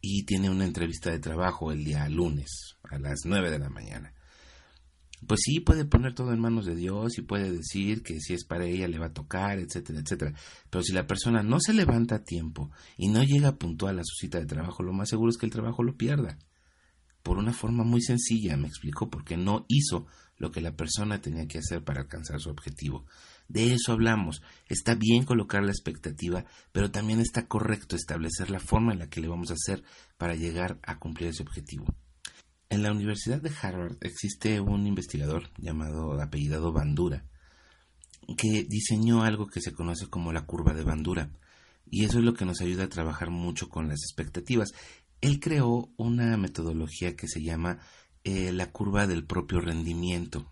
y 0.00 0.24
tiene 0.24 0.50
una 0.50 0.66
entrevista 0.66 1.10
de 1.10 1.18
trabajo 1.18 1.72
el 1.72 1.84
día 1.84 2.08
lunes 2.08 2.76
a 2.82 2.98
las 2.98 3.20
9 3.24 3.50
de 3.50 3.58
la 3.58 3.70
mañana. 3.70 4.12
Pues 5.26 5.40
sí, 5.42 5.60
puede 5.60 5.86
poner 5.86 6.14
todo 6.14 6.34
en 6.34 6.40
manos 6.40 6.66
de 6.66 6.74
Dios 6.76 7.16
y 7.16 7.22
puede 7.22 7.50
decir 7.50 8.02
que 8.02 8.20
si 8.20 8.34
es 8.34 8.44
para 8.44 8.66
ella 8.66 8.88
le 8.88 8.98
va 8.98 9.06
a 9.06 9.12
tocar, 9.14 9.58
etcétera, 9.58 10.00
etcétera. 10.00 10.34
Pero 10.68 10.82
si 10.82 10.92
la 10.92 11.06
persona 11.06 11.42
no 11.42 11.60
se 11.60 11.72
levanta 11.72 12.16
a 12.16 12.24
tiempo 12.24 12.70
y 12.98 13.08
no 13.08 13.22
llega 13.22 13.56
puntual 13.56 13.98
a 13.98 14.04
su 14.04 14.16
cita 14.16 14.38
de 14.38 14.46
trabajo, 14.46 14.82
lo 14.82 14.92
más 14.92 15.08
seguro 15.08 15.30
es 15.30 15.38
que 15.38 15.46
el 15.46 15.52
trabajo 15.52 15.82
lo 15.82 15.96
pierda. 15.96 16.38
Por 17.22 17.38
una 17.38 17.54
forma 17.54 17.84
muy 17.84 18.02
sencilla, 18.02 18.58
me 18.58 18.68
explico, 18.68 19.08
porque 19.08 19.38
no 19.38 19.64
hizo 19.68 20.06
lo 20.36 20.50
que 20.50 20.60
la 20.60 20.76
persona 20.76 21.20
tenía 21.20 21.46
que 21.46 21.58
hacer 21.58 21.84
para 21.84 22.02
alcanzar 22.02 22.40
su 22.40 22.50
objetivo. 22.50 23.06
De 23.48 23.74
eso 23.74 23.92
hablamos. 23.92 24.42
Está 24.68 24.94
bien 24.94 25.24
colocar 25.24 25.62
la 25.62 25.70
expectativa, 25.70 26.44
pero 26.72 26.90
también 26.90 27.20
está 27.20 27.46
correcto 27.46 27.96
establecer 27.96 28.50
la 28.50 28.60
forma 28.60 28.92
en 28.92 28.98
la 28.98 29.08
que 29.08 29.20
le 29.20 29.28
vamos 29.28 29.50
a 29.50 29.54
hacer 29.54 29.84
para 30.16 30.34
llegar 30.34 30.78
a 30.82 30.98
cumplir 30.98 31.28
ese 31.28 31.42
objetivo. 31.42 31.86
En 32.70 32.82
la 32.82 32.90
Universidad 32.90 33.40
de 33.40 33.52
Harvard 33.62 33.96
existe 34.00 34.60
un 34.60 34.86
investigador 34.86 35.50
llamado 35.58 36.20
apellidado 36.20 36.72
Bandura 36.72 37.24
que 38.38 38.64
diseñó 38.64 39.22
algo 39.22 39.46
que 39.46 39.60
se 39.60 39.72
conoce 39.72 40.08
como 40.08 40.32
la 40.32 40.46
curva 40.46 40.72
de 40.72 40.82
Bandura 40.82 41.30
y 41.90 42.04
eso 42.04 42.18
es 42.18 42.24
lo 42.24 42.34
que 42.34 42.46
nos 42.46 42.60
ayuda 42.60 42.84
a 42.84 42.88
trabajar 42.88 43.30
mucho 43.30 43.68
con 43.68 43.88
las 43.88 44.00
expectativas. 44.02 44.72
Él 45.20 45.40
creó 45.40 45.92
una 45.96 46.36
metodología 46.36 47.16
que 47.16 47.28
se 47.28 47.42
llama 47.42 47.78
eh, 48.24 48.52
la 48.52 48.70
curva 48.70 49.06
del 49.06 49.24
propio 49.24 49.60
rendimiento. 49.60 50.50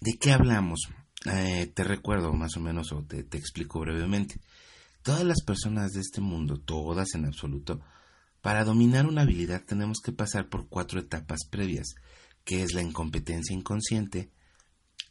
¿De 0.00 0.18
qué 0.18 0.32
hablamos? 0.32 0.88
Eh, 1.26 1.70
te 1.72 1.84
recuerdo 1.84 2.32
más 2.32 2.56
o 2.56 2.60
menos 2.60 2.92
o 2.92 3.02
te, 3.02 3.22
te 3.22 3.38
explico 3.38 3.80
brevemente. 3.80 4.40
Todas 5.02 5.24
las 5.24 5.42
personas 5.42 5.92
de 5.92 6.00
este 6.00 6.20
mundo, 6.20 6.58
todas 6.58 7.14
en 7.14 7.26
absoluto, 7.26 7.80
para 8.40 8.64
dominar 8.64 9.06
una 9.06 9.22
habilidad 9.22 9.62
tenemos 9.64 10.00
que 10.00 10.12
pasar 10.12 10.48
por 10.48 10.68
cuatro 10.68 10.98
etapas 10.98 11.40
previas, 11.48 11.94
que 12.44 12.62
es 12.62 12.74
la 12.74 12.82
incompetencia 12.82 13.54
inconsciente, 13.54 14.30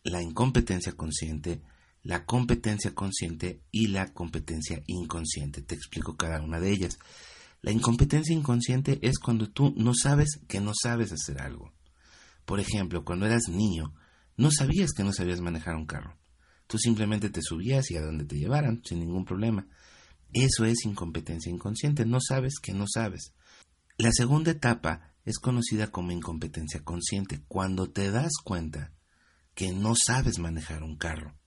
la 0.03 0.21
incompetencia 0.21 0.93
consciente, 0.93 1.61
la 2.03 2.25
competencia 2.25 2.93
consciente 2.93 3.61
y 3.71 3.88
la 3.88 4.13
competencia 4.13 4.81
inconsciente. 4.88 5.61
Te 5.61 5.75
explico 5.75 6.17
cada 6.17 6.41
una 6.41 6.59
de 6.59 6.71
ellas. 6.71 7.00
La 7.62 7.72
incompetencia 7.72 8.36
inconsciente 8.36 8.98
es 9.03 9.20
cuando 9.20 9.50
tú 9.50 9.74
no 9.77 9.94
sabes 9.94 10.39
que 10.48 10.60
no 10.60 10.74
sabes 10.74 11.12
hacer 11.12 11.41
algo. 11.41 11.74
Por 12.46 12.60
ejemplo, 12.60 13.06
cuando 13.06 13.27
eras 13.27 13.50
niño, 13.50 13.94
no 14.36 14.50
sabías 14.50 14.94
que 14.94 15.03
no 15.03 15.13
sabías 15.13 15.41
manejar 15.41 15.75
un 15.75 15.86
carro. 15.86 16.18
Tú 16.65 16.80
simplemente 16.80 17.30
te 17.30 17.41
subías 17.44 17.91
y 17.91 17.98
a 17.98 18.01
donde 18.01 18.25
te 18.25 18.38
llevaran, 18.38 18.82
sin 18.84 19.00
ningún 19.00 19.25
problema. 19.25 19.68
Eso 20.34 20.65
es 20.65 20.86
incompetencia 20.86 21.51
inconsciente, 21.51 22.06
no 22.06 22.20
sabes 22.20 22.56
que 22.60 22.74
no 22.74 22.86
sabes. 22.91 23.34
La 23.98 24.12
segunda 24.12 24.51
etapa 24.51 25.13
es 25.24 25.38
conocida 25.38 25.91
como 25.91 26.12
incompetencia 26.12 26.84
consciente, 26.84 27.44
cuando 27.48 27.91
te 27.91 28.10
das 28.10 28.32
cuenta 28.44 28.91
que 29.53 29.72
no 29.72 29.96
sabes 29.96 30.39
manejar 30.39 30.82
un 30.82 30.98
carro. 30.98 31.38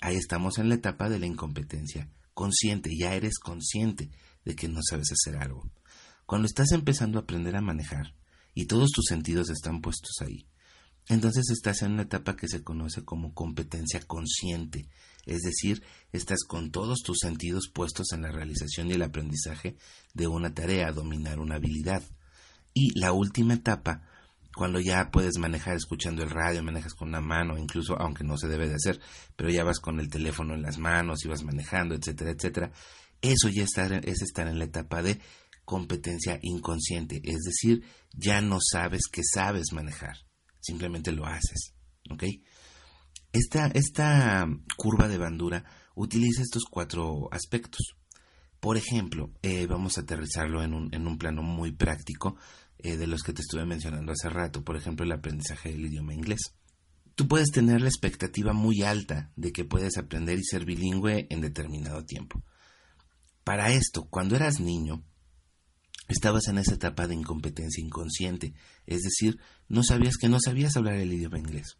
Ahí 0.00 0.16
estamos 0.16 0.58
en 0.58 0.68
la 0.68 0.74
etapa 0.74 1.08
de 1.08 1.18
la 1.18 1.26
incompetencia 1.26 2.10
consciente, 2.34 2.90
ya 2.96 3.14
eres 3.14 3.38
consciente 3.38 4.10
de 4.48 4.56
que 4.56 4.66
no 4.66 4.80
sabes 4.82 5.12
hacer 5.12 5.36
algo. 5.36 5.70
Cuando 6.24 6.46
estás 6.46 6.72
empezando 6.72 7.18
a 7.18 7.22
aprender 7.22 7.54
a 7.54 7.60
manejar 7.60 8.14
y 8.54 8.64
todos 8.64 8.90
tus 8.92 9.04
sentidos 9.04 9.50
están 9.50 9.82
puestos 9.82 10.22
ahí, 10.22 10.46
entonces 11.06 11.50
estás 11.50 11.82
en 11.82 11.92
una 11.92 12.04
etapa 12.04 12.34
que 12.34 12.48
se 12.48 12.64
conoce 12.64 13.04
como 13.04 13.34
competencia 13.34 14.00
consciente, 14.00 14.88
es 15.26 15.42
decir, 15.42 15.82
estás 16.12 16.44
con 16.44 16.70
todos 16.70 17.00
tus 17.02 17.18
sentidos 17.18 17.70
puestos 17.72 18.12
en 18.12 18.22
la 18.22 18.32
realización 18.32 18.88
y 18.88 18.94
el 18.94 19.02
aprendizaje 19.02 19.76
de 20.14 20.26
una 20.26 20.54
tarea, 20.54 20.92
dominar 20.92 21.40
una 21.40 21.56
habilidad. 21.56 22.02
Y 22.72 22.98
la 22.98 23.12
última 23.12 23.52
etapa, 23.52 24.00
cuando 24.54 24.80
ya 24.80 25.10
puedes 25.10 25.36
manejar 25.36 25.76
escuchando 25.76 26.22
el 26.22 26.30
radio, 26.30 26.62
manejas 26.62 26.94
con 26.94 27.08
una 27.08 27.20
mano, 27.20 27.58
incluso 27.58 28.00
aunque 28.00 28.24
no 28.24 28.38
se 28.38 28.48
debe 28.48 28.66
de 28.66 28.76
hacer, 28.76 28.98
pero 29.36 29.50
ya 29.50 29.62
vas 29.62 29.78
con 29.78 30.00
el 30.00 30.08
teléfono 30.08 30.54
en 30.54 30.62
las 30.62 30.78
manos 30.78 31.22
y 31.24 31.28
vas 31.28 31.42
manejando, 31.42 31.94
etcétera, 31.94 32.30
etcétera, 32.30 32.72
eso 33.22 33.48
ya 33.48 33.64
es 33.64 34.22
estar 34.22 34.48
en 34.48 34.58
la 34.58 34.64
etapa 34.64 35.02
de 35.02 35.20
competencia 35.64 36.38
inconsciente, 36.42 37.20
es 37.24 37.40
decir, 37.44 37.84
ya 38.12 38.40
no 38.40 38.58
sabes 38.60 39.02
que 39.10 39.22
sabes 39.22 39.72
manejar 39.72 40.16
simplemente 40.60 41.12
lo 41.12 41.26
haces. 41.26 41.74
¿Ok? 42.10 42.24
Esta, 43.32 43.68
esta 43.68 44.46
curva 44.76 45.08
de 45.08 45.18
bandura 45.18 45.64
utiliza 45.94 46.42
estos 46.42 46.64
cuatro 46.70 47.28
aspectos. 47.32 47.96
Por 48.60 48.76
ejemplo, 48.76 49.32
eh, 49.42 49.66
vamos 49.66 49.98
a 49.98 50.02
aterrizarlo 50.02 50.62
en 50.62 50.74
un, 50.74 50.94
en 50.94 51.06
un 51.06 51.18
plano 51.18 51.42
muy 51.42 51.72
práctico 51.72 52.36
eh, 52.78 52.96
de 52.96 53.06
los 53.06 53.22
que 53.22 53.32
te 53.32 53.42
estuve 53.42 53.64
mencionando 53.64 54.12
hace 54.12 54.28
rato, 54.28 54.64
por 54.64 54.76
ejemplo, 54.76 55.04
el 55.04 55.12
aprendizaje 55.12 55.70
del 55.70 55.86
idioma 55.86 56.14
inglés. 56.14 56.54
Tú 57.14 57.28
puedes 57.28 57.50
tener 57.50 57.80
la 57.80 57.88
expectativa 57.88 58.52
muy 58.52 58.82
alta 58.82 59.32
de 59.36 59.52
que 59.52 59.64
puedes 59.64 59.96
aprender 59.98 60.38
y 60.38 60.44
ser 60.44 60.64
bilingüe 60.64 61.26
en 61.30 61.40
determinado 61.40 62.04
tiempo. 62.04 62.42
Para 63.48 63.72
esto, 63.72 64.04
cuando 64.10 64.36
eras 64.36 64.60
niño, 64.60 65.02
estabas 66.06 66.48
en 66.48 66.58
esa 66.58 66.74
etapa 66.74 67.06
de 67.06 67.14
incompetencia 67.14 67.82
inconsciente, 67.82 68.52
es 68.84 69.00
decir, 69.00 69.40
no 69.68 69.82
sabías 69.82 70.18
que 70.18 70.28
no 70.28 70.36
sabías 70.38 70.76
hablar 70.76 70.96
el 70.96 71.14
idioma 71.14 71.38
inglés. 71.38 71.78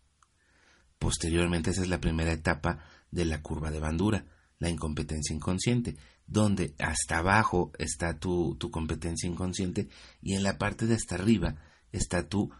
Posteriormente, 0.98 1.68
esa 1.68 1.82
es 1.82 1.90
la 1.90 2.00
primera 2.00 2.32
etapa 2.32 2.78
de 3.10 3.26
la 3.26 3.42
curva 3.42 3.70
de 3.70 3.80
bandura, 3.80 4.24
la 4.58 4.70
incompetencia 4.70 5.36
inconsciente, 5.36 5.98
donde 6.26 6.74
hasta 6.78 7.18
abajo 7.18 7.70
está 7.78 8.18
tu, 8.18 8.56
tu 8.58 8.70
competencia 8.70 9.28
inconsciente 9.28 9.90
y 10.22 10.36
en 10.36 10.44
la 10.44 10.56
parte 10.56 10.86
de 10.86 10.94
hasta 10.94 11.16
arriba 11.16 11.56
está 11.92 12.30
tu 12.30 12.50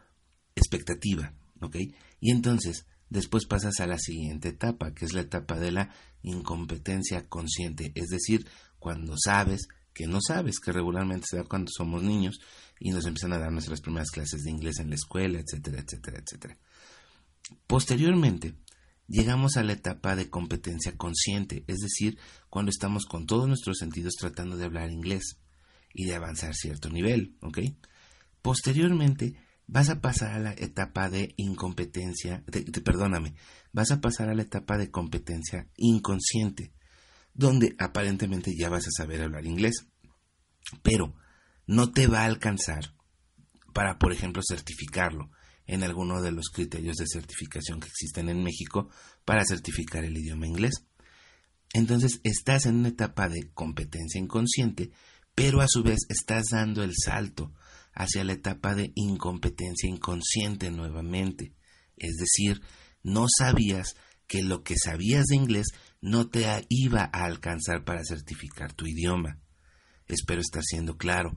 expectativa, 0.55 1.33
¿ok? 1.63 1.77
Y 2.21 2.31
entonces, 2.31 2.85
después 3.09 3.47
pasas 3.47 3.81
a 3.81 3.87
la 3.87 3.97
siguiente 3.97 4.49
etapa, 4.49 4.93
que 4.93 5.07
es 5.07 5.15
la 5.15 5.23
etapa 5.23 5.59
de 5.59 5.73
la 5.73 5.95
incompetencia 6.23 7.27
consciente, 7.27 7.93
es 7.95 8.09
decir, 8.09 8.47
cuando 8.79 9.15
sabes 9.17 9.69
que 9.99 10.07
no 10.07 10.21
sabes, 10.21 10.61
que 10.61 10.71
regularmente 10.71 11.27
se 11.29 11.39
da 11.39 11.45
cuando 11.45 11.73
somos 11.75 12.05
niños 12.05 12.39
y 12.79 12.91
nos 12.91 13.05
empiezan 13.07 13.33
a 13.33 13.39
dar 13.39 13.51
nuestras 13.51 13.81
primeras 13.81 14.11
clases 14.11 14.45
de 14.45 14.51
inglés 14.51 14.79
en 14.79 14.91
la 14.91 14.95
escuela, 14.95 15.41
etcétera, 15.41 15.81
etcétera, 15.81 16.21
etcétera. 16.21 16.57
Posteriormente, 17.67 18.55
llegamos 19.09 19.57
a 19.57 19.65
la 19.65 19.73
etapa 19.73 20.15
de 20.15 20.31
competencia 20.31 20.97
consciente, 20.97 21.65
es 21.67 21.79
decir, 21.79 22.19
cuando 22.49 22.71
estamos 22.71 23.07
con 23.07 23.27
todos 23.27 23.49
nuestros 23.49 23.79
sentidos 23.79 24.15
tratando 24.15 24.57
de 24.57 24.67
hablar 24.67 24.91
inglés 24.91 25.39
y 25.93 26.05
de 26.05 26.15
avanzar 26.15 26.55
cierto 26.55 26.91
nivel, 26.91 27.37
¿ok? 27.41 27.59
Posteriormente, 28.41 29.35
vas 29.67 29.89
a 29.89 30.01
pasar 30.01 30.33
a 30.33 30.39
la 30.39 30.53
etapa 30.53 31.11
de 31.11 31.35
incompetencia, 31.37 32.45
perdóname, 32.85 33.35
vas 33.73 33.91
a 33.91 34.01
pasar 34.01 34.29
a 34.29 34.35
la 34.35 34.43
etapa 34.43 34.79
de 34.79 34.91
competencia 34.91 35.69
inconsciente, 35.77 36.73
donde 37.39 37.77
aparentemente 37.79 38.53
ya 38.59 38.69
vas 38.69 38.89
a 38.89 38.91
saber 38.91 39.23
hablar 39.23 39.47
inglés. 39.47 39.87
Pero 40.83 41.15
no 41.67 41.93
te 41.93 42.09
va 42.09 42.23
a 42.23 42.27
alcanzar 42.27 42.97
para, 43.73 43.97
por 43.97 44.13
ejemplo, 44.13 44.43
certificarlo 44.47 45.31
en 45.65 45.85
alguno 45.85 46.21
de 46.21 46.33
los 46.33 46.49
criterios 46.49 46.97
de 46.97 47.07
certificación 47.07 47.79
que 47.79 47.87
existen 47.87 48.29
en 48.29 48.43
México 48.43 48.91
para 49.25 49.45
certificar 49.45 50.05
el 50.05 50.17
idioma 50.17 50.49
inglés. 50.49 50.85
Entonces 51.73 52.21
estás 52.25 52.67
en 52.67 52.75
una 52.75 52.89
etapa 52.89 53.29
de 53.29 53.53
competencia 53.55 54.21
inconsciente, 54.21 54.91
pero 55.37 55.61
a 55.61 55.69
su 55.69 55.85
vez 55.85 56.01
estás 56.09 56.47
dando 56.51 56.83
el 56.83 56.95
salto 56.97 57.55
hacia 57.95 58.25
la 58.25 58.33
etapa 58.33 58.75
de 58.75 58.91
incompetencia 58.97 59.89
inconsciente 59.89 60.73
nuevamente. 60.73 61.55
Es 61.97 62.17
decir, 62.17 62.63
no 63.05 63.27
sabías 63.29 63.95
que 64.29 64.43
lo 64.43 64.63
que 64.63 64.77
sabías 64.77 65.25
de 65.25 65.37
inglés 65.37 65.67
no 66.01 66.29
te 66.29 66.47
iba 66.69 67.11
a 67.13 67.25
alcanzar 67.25 67.85
para 67.85 68.05
certificar 68.05 68.73
tu 68.73 68.87
idioma. 68.87 69.39
Espero 70.07 70.41
estar 70.41 70.63
siendo 70.63 70.97
claro. 70.97 71.37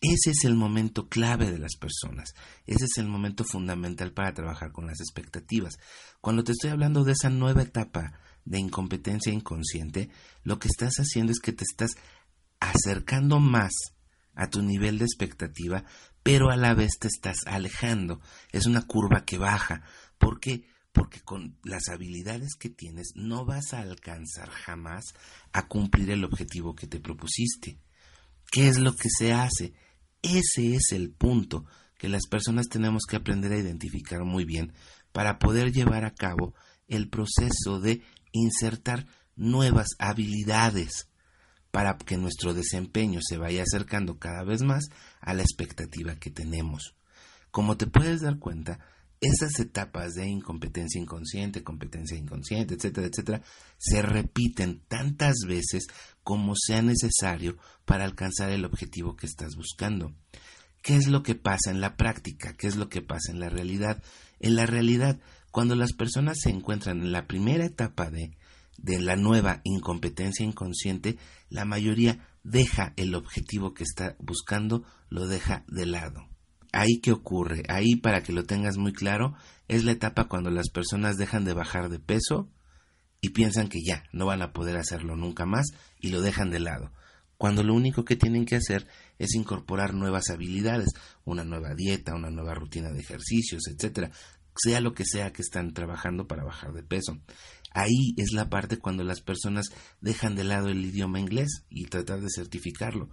Ese 0.00 0.30
es 0.30 0.44
el 0.44 0.54
momento 0.54 1.08
clave 1.08 1.50
de 1.52 1.58
las 1.58 1.76
personas. 1.76 2.34
Ese 2.66 2.86
es 2.86 2.98
el 2.98 3.06
momento 3.06 3.44
fundamental 3.44 4.12
para 4.12 4.34
trabajar 4.34 4.72
con 4.72 4.86
las 4.86 5.00
expectativas. 5.00 5.78
Cuando 6.20 6.42
te 6.42 6.52
estoy 6.52 6.70
hablando 6.70 7.04
de 7.04 7.12
esa 7.12 7.30
nueva 7.30 7.62
etapa 7.62 8.18
de 8.44 8.58
incompetencia 8.58 9.32
inconsciente, 9.32 10.10
lo 10.42 10.58
que 10.58 10.68
estás 10.68 10.96
haciendo 10.96 11.32
es 11.32 11.40
que 11.40 11.52
te 11.52 11.64
estás 11.64 11.92
acercando 12.58 13.38
más 13.38 13.72
a 14.34 14.48
tu 14.48 14.62
nivel 14.62 14.98
de 14.98 15.04
expectativa, 15.04 15.84
pero 16.22 16.50
a 16.50 16.56
la 16.56 16.74
vez 16.74 16.92
te 16.98 17.08
estás 17.08 17.38
alejando. 17.46 18.20
Es 18.50 18.66
una 18.66 18.82
curva 18.82 19.24
que 19.24 19.38
baja. 19.38 19.82
¿Por 20.18 20.40
qué? 20.40 20.64
Porque 20.94 21.20
con 21.20 21.58
las 21.64 21.88
habilidades 21.88 22.54
que 22.54 22.70
tienes 22.70 23.08
no 23.16 23.44
vas 23.44 23.74
a 23.74 23.80
alcanzar 23.80 24.48
jamás 24.48 25.04
a 25.52 25.66
cumplir 25.66 26.10
el 26.10 26.24
objetivo 26.24 26.74
que 26.74 26.86
te 26.86 27.00
propusiste. 27.00 27.78
¿Qué 28.50 28.68
es 28.68 28.78
lo 28.78 28.94
que 28.94 29.08
se 29.10 29.32
hace? 29.32 29.74
Ese 30.22 30.76
es 30.76 30.92
el 30.92 31.10
punto 31.10 31.66
que 31.98 32.08
las 32.08 32.26
personas 32.28 32.68
tenemos 32.68 33.02
que 33.08 33.16
aprender 33.16 33.52
a 33.52 33.58
identificar 33.58 34.24
muy 34.24 34.44
bien 34.44 34.72
para 35.12 35.40
poder 35.40 35.72
llevar 35.72 36.04
a 36.04 36.14
cabo 36.14 36.54
el 36.86 37.08
proceso 37.08 37.80
de 37.80 38.02
insertar 38.30 39.06
nuevas 39.34 39.88
habilidades 39.98 41.08
para 41.72 41.98
que 41.98 42.16
nuestro 42.16 42.54
desempeño 42.54 43.18
se 43.20 43.36
vaya 43.36 43.64
acercando 43.64 44.20
cada 44.20 44.44
vez 44.44 44.62
más 44.62 44.84
a 45.20 45.34
la 45.34 45.42
expectativa 45.42 46.14
que 46.14 46.30
tenemos. 46.30 46.94
Como 47.50 47.76
te 47.76 47.88
puedes 47.88 48.20
dar 48.20 48.38
cuenta, 48.38 48.78
esas 49.20 49.58
etapas 49.60 50.14
de 50.14 50.26
incompetencia 50.26 51.00
inconsciente, 51.00 51.62
competencia 51.62 52.16
inconsciente, 52.16 52.74
etcétera, 52.74 53.06
etcétera, 53.06 53.42
se 53.78 54.02
repiten 54.02 54.82
tantas 54.88 55.34
veces 55.46 55.86
como 56.22 56.54
sea 56.56 56.82
necesario 56.82 57.56
para 57.84 58.04
alcanzar 58.04 58.50
el 58.50 58.64
objetivo 58.64 59.16
que 59.16 59.26
estás 59.26 59.56
buscando. 59.56 60.14
¿Qué 60.82 60.96
es 60.96 61.08
lo 61.08 61.22
que 61.22 61.34
pasa 61.34 61.70
en 61.70 61.80
la 61.80 61.96
práctica? 61.96 62.54
¿Qué 62.54 62.66
es 62.66 62.76
lo 62.76 62.88
que 62.88 63.00
pasa 63.00 63.32
en 63.32 63.40
la 63.40 63.48
realidad? 63.48 64.02
En 64.40 64.56
la 64.56 64.66
realidad, 64.66 65.18
cuando 65.50 65.74
las 65.74 65.92
personas 65.94 66.38
se 66.42 66.50
encuentran 66.50 67.00
en 67.00 67.12
la 67.12 67.26
primera 67.26 67.64
etapa 67.64 68.10
de 68.10 68.36
de 68.78 69.00
la 69.00 69.16
nueva 69.16 69.60
incompetencia 69.64 70.44
inconsciente, 70.44 71.16
la 71.48 71.64
mayoría 71.64 72.26
deja 72.42 72.92
el 72.96 73.14
objetivo 73.14 73.74
que 73.74 73.84
está 73.84 74.16
buscando, 74.18 74.84
lo 75.08 75.26
deja 75.26 75.64
de 75.68 75.86
lado. 75.86 76.28
Ahí 76.74 76.98
que 77.00 77.12
ocurre, 77.12 77.62
ahí 77.68 77.94
para 77.94 78.24
que 78.24 78.32
lo 78.32 78.44
tengas 78.44 78.78
muy 78.78 78.92
claro, 78.92 79.36
es 79.68 79.84
la 79.84 79.92
etapa 79.92 80.24
cuando 80.24 80.50
las 80.50 80.70
personas 80.70 81.16
dejan 81.16 81.44
de 81.44 81.54
bajar 81.54 81.88
de 81.88 82.00
peso 82.00 82.50
y 83.20 83.30
piensan 83.30 83.68
que 83.68 83.78
ya 83.80 84.02
no 84.12 84.26
van 84.26 84.42
a 84.42 84.52
poder 84.52 84.76
hacerlo 84.76 85.14
nunca 85.14 85.46
más 85.46 85.68
y 86.00 86.08
lo 86.08 86.20
dejan 86.20 86.50
de 86.50 86.58
lado. 86.58 86.92
Cuando 87.36 87.62
lo 87.62 87.74
único 87.74 88.04
que 88.04 88.16
tienen 88.16 88.44
que 88.44 88.56
hacer 88.56 88.88
es 89.20 89.34
incorporar 89.36 89.94
nuevas 89.94 90.30
habilidades, 90.30 90.88
una 91.24 91.44
nueva 91.44 91.74
dieta, 91.76 92.14
una 92.16 92.30
nueva 92.30 92.54
rutina 92.54 92.90
de 92.90 93.00
ejercicios, 93.00 93.68
etcétera, 93.68 94.10
sea 94.56 94.80
lo 94.80 94.94
que 94.94 95.04
sea 95.04 95.32
que 95.32 95.42
están 95.42 95.74
trabajando 95.74 96.26
para 96.26 96.42
bajar 96.42 96.72
de 96.72 96.82
peso. 96.82 97.20
Ahí 97.70 98.14
es 98.16 98.32
la 98.32 98.48
parte 98.50 98.78
cuando 98.78 99.04
las 99.04 99.20
personas 99.20 99.66
dejan 100.00 100.34
de 100.34 100.42
lado 100.42 100.70
el 100.70 100.84
idioma 100.84 101.20
inglés 101.20 101.64
y 101.70 101.86
tratar 101.86 102.20
de 102.20 102.30
certificarlo. 102.34 103.10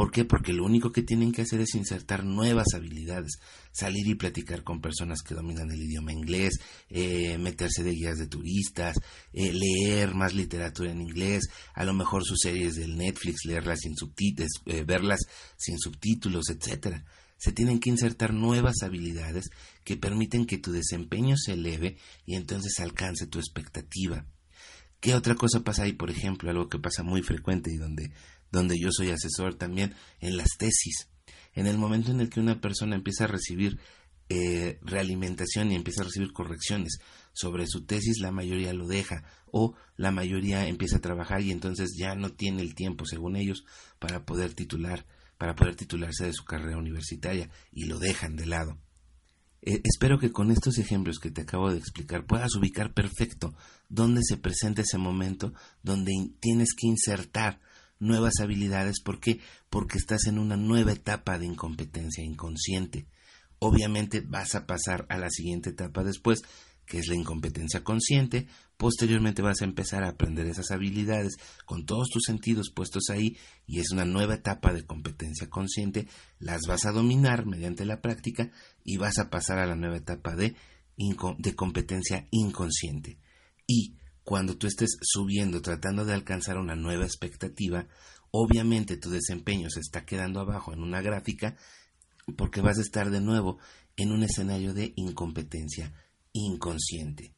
¿Por 0.00 0.10
qué? 0.10 0.24
Porque 0.24 0.54
lo 0.54 0.64
único 0.64 0.92
que 0.92 1.02
tienen 1.02 1.30
que 1.30 1.42
hacer 1.42 1.60
es 1.60 1.74
insertar 1.74 2.24
nuevas 2.24 2.68
habilidades, 2.74 3.32
salir 3.70 4.06
y 4.06 4.14
platicar 4.14 4.64
con 4.64 4.80
personas 4.80 5.20
que 5.20 5.34
dominan 5.34 5.70
el 5.70 5.82
idioma 5.82 6.10
inglés, 6.10 6.58
eh, 6.88 7.36
meterse 7.36 7.82
de 7.82 7.90
guías 7.90 8.16
de 8.16 8.26
turistas, 8.26 8.96
eh, 9.34 9.52
leer 9.52 10.14
más 10.14 10.32
literatura 10.32 10.90
en 10.90 11.02
inglés, 11.02 11.50
a 11.74 11.84
lo 11.84 11.92
mejor 11.92 12.24
sus 12.24 12.38
series 12.40 12.76
del 12.76 12.96
Netflix, 12.96 13.44
leerlas 13.44 13.80
sin 13.80 13.94
subtítulos, 13.94 14.48
eh, 14.64 14.84
verlas 14.84 15.20
sin 15.58 15.78
subtítulos, 15.78 16.48
etcétera 16.48 17.04
se 17.36 17.52
tienen 17.52 17.78
que 17.78 17.90
insertar 17.90 18.32
nuevas 18.32 18.76
habilidades 18.82 19.50
que 19.84 19.98
permiten 19.98 20.46
que 20.46 20.56
tu 20.56 20.72
desempeño 20.72 21.36
se 21.36 21.52
eleve 21.52 21.98
y 22.24 22.36
entonces 22.36 22.80
alcance 22.80 23.26
tu 23.26 23.38
expectativa. 23.38 24.24
¿Qué 25.00 25.14
otra 25.14 25.34
cosa 25.34 25.60
pasa 25.60 25.84
ahí? 25.84 25.94
Por 25.94 26.10
ejemplo, 26.10 26.50
algo 26.50 26.68
que 26.68 26.78
pasa 26.78 27.02
muy 27.02 27.22
frecuente 27.22 27.72
y 27.72 27.78
donde, 27.78 28.12
donde 28.50 28.78
yo 28.78 28.90
soy 28.90 29.10
asesor 29.10 29.54
también 29.54 29.94
en 30.20 30.36
las 30.36 30.56
tesis. 30.58 31.08
En 31.54 31.66
el 31.66 31.78
momento 31.78 32.10
en 32.10 32.20
el 32.20 32.30
que 32.30 32.40
una 32.40 32.60
persona 32.60 32.96
empieza 32.96 33.24
a 33.24 33.28
recibir 33.28 33.78
eh, 34.28 34.78
realimentación 34.82 35.72
y 35.72 35.74
empieza 35.74 36.02
a 36.02 36.04
recibir 36.04 36.32
correcciones 36.32 36.98
sobre 37.32 37.66
su 37.66 37.84
tesis, 37.84 38.20
la 38.20 38.30
mayoría 38.30 38.72
lo 38.72 38.86
deja 38.86 39.24
o 39.50 39.74
la 39.96 40.12
mayoría 40.12 40.68
empieza 40.68 40.98
a 40.98 41.00
trabajar 41.00 41.42
y 41.42 41.50
entonces 41.50 41.96
ya 41.98 42.14
no 42.14 42.32
tiene 42.32 42.62
el 42.62 42.74
tiempo, 42.74 43.04
según 43.06 43.36
ellos, 43.36 43.64
para 43.98 44.24
poder 44.24 44.54
titular 44.54 45.04
para 45.40 45.54
poder 45.54 45.74
titularse 45.74 46.26
de 46.26 46.34
su 46.34 46.44
carrera 46.44 46.76
universitaria 46.76 47.48
y 47.72 47.86
lo 47.86 47.98
dejan 47.98 48.36
de 48.36 48.44
lado. 48.44 48.76
Eh, 49.62 49.80
espero 49.84 50.18
que 50.18 50.32
con 50.32 50.50
estos 50.50 50.76
ejemplos 50.76 51.18
que 51.18 51.30
te 51.30 51.40
acabo 51.40 51.72
de 51.72 51.78
explicar 51.78 52.26
puedas 52.26 52.54
ubicar 52.56 52.92
perfecto 52.92 53.54
dónde 53.88 54.20
se 54.22 54.36
presenta 54.36 54.82
ese 54.82 54.98
momento 54.98 55.54
donde 55.82 56.12
tienes 56.40 56.74
que 56.76 56.88
insertar 56.88 57.58
nuevas 58.00 58.40
habilidades. 58.40 59.00
¿Por 59.00 59.20
qué? 59.20 59.38
Porque 59.68 59.98
estás 59.98 60.26
en 60.26 60.38
una 60.38 60.56
nueva 60.56 60.92
etapa 60.92 61.38
de 61.38 61.46
incompetencia 61.46 62.24
inconsciente. 62.24 63.06
Obviamente 63.60 64.22
vas 64.22 64.54
a 64.54 64.66
pasar 64.66 65.06
a 65.08 65.18
la 65.18 65.30
siguiente 65.30 65.70
etapa 65.70 66.02
después, 66.02 66.42
que 66.86 66.98
es 66.98 67.06
la 67.06 67.14
incompetencia 67.14 67.84
consciente, 67.84 68.48
posteriormente 68.76 69.42
vas 69.42 69.60
a 69.60 69.64
empezar 69.64 70.02
a 70.02 70.08
aprender 70.08 70.46
esas 70.46 70.72
habilidades 70.72 71.36
con 71.66 71.84
todos 71.86 72.08
tus 72.08 72.24
sentidos 72.24 72.72
puestos 72.74 73.10
ahí 73.10 73.36
y 73.66 73.78
es 73.78 73.92
una 73.92 74.04
nueva 74.04 74.34
etapa 74.34 74.72
de 74.72 74.84
competencia 74.84 75.48
consciente, 75.48 76.08
las 76.40 76.62
vas 76.66 76.86
a 76.86 76.92
dominar 76.92 77.46
mediante 77.46 77.84
la 77.84 78.00
práctica 78.00 78.50
y 78.82 78.96
vas 78.96 79.18
a 79.18 79.30
pasar 79.30 79.58
a 79.58 79.66
la 79.66 79.76
nueva 79.76 79.98
etapa 79.98 80.34
de, 80.34 80.56
de 81.38 81.54
competencia 81.54 82.26
inconsciente. 82.32 83.18
Y 83.68 83.94
cuando 84.24 84.56
tú 84.56 84.66
estés 84.66 84.98
subiendo, 85.02 85.62
tratando 85.62 86.04
de 86.04 86.14
alcanzar 86.14 86.58
una 86.58 86.76
nueva 86.76 87.04
expectativa, 87.04 87.86
obviamente 88.30 88.96
tu 88.96 89.10
desempeño 89.10 89.70
se 89.70 89.80
está 89.80 90.04
quedando 90.04 90.40
abajo 90.40 90.72
en 90.72 90.82
una 90.82 91.02
gráfica 91.02 91.56
porque 92.36 92.60
vas 92.60 92.78
a 92.78 92.82
estar 92.82 93.10
de 93.10 93.20
nuevo 93.20 93.58
en 93.96 94.12
un 94.12 94.22
escenario 94.22 94.72
de 94.72 94.92
incompetencia 94.96 95.92
inconsciente. 96.32 97.34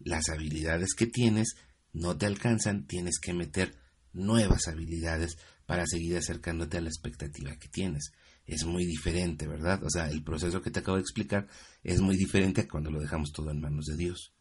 Las 0.00 0.28
habilidades 0.28 0.94
que 0.94 1.06
tienes 1.06 1.54
no 1.92 2.16
te 2.16 2.26
alcanzan, 2.26 2.86
tienes 2.86 3.18
que 3.20 3.32
meter 3.32 3.76
nuevas 4.12 4.68
habilidades 4.68 5.38
para 5.66 5.86
seguir 5.86 6.16
acercándote 6.16 6.78
a 6.78 6.80
la 6.80 6.88
expectativa 6.88 7.56
que 7.56 7.68
tienes. 7.68 8.12
Es 8.44 8.64
muy 8.64 8.84
diferente, 8.84 9.46
¿verdad? 9.46 9.82
O 9.84 9.90
sea, 9.90 10.10
el 10.10 10.22
proceso 10.22 10.60
que 10.60 10.70
te 10.70 10.80
acabo 10.80 10.96
de 10.96 11.02
explicar 11.02 11.48
es 11.82 12.00
muy 12.00 12.16
diferente 12.16 12.62
a 12.62 12.68
cuando 12.68 12.90
lo 12.90 13.00
dejamos 13.00 13.32
todo 13.32 13.50
en 13.50 13.60
manos 13.60 13.86
de 13.86 13.96
Dios. 13.96 14.33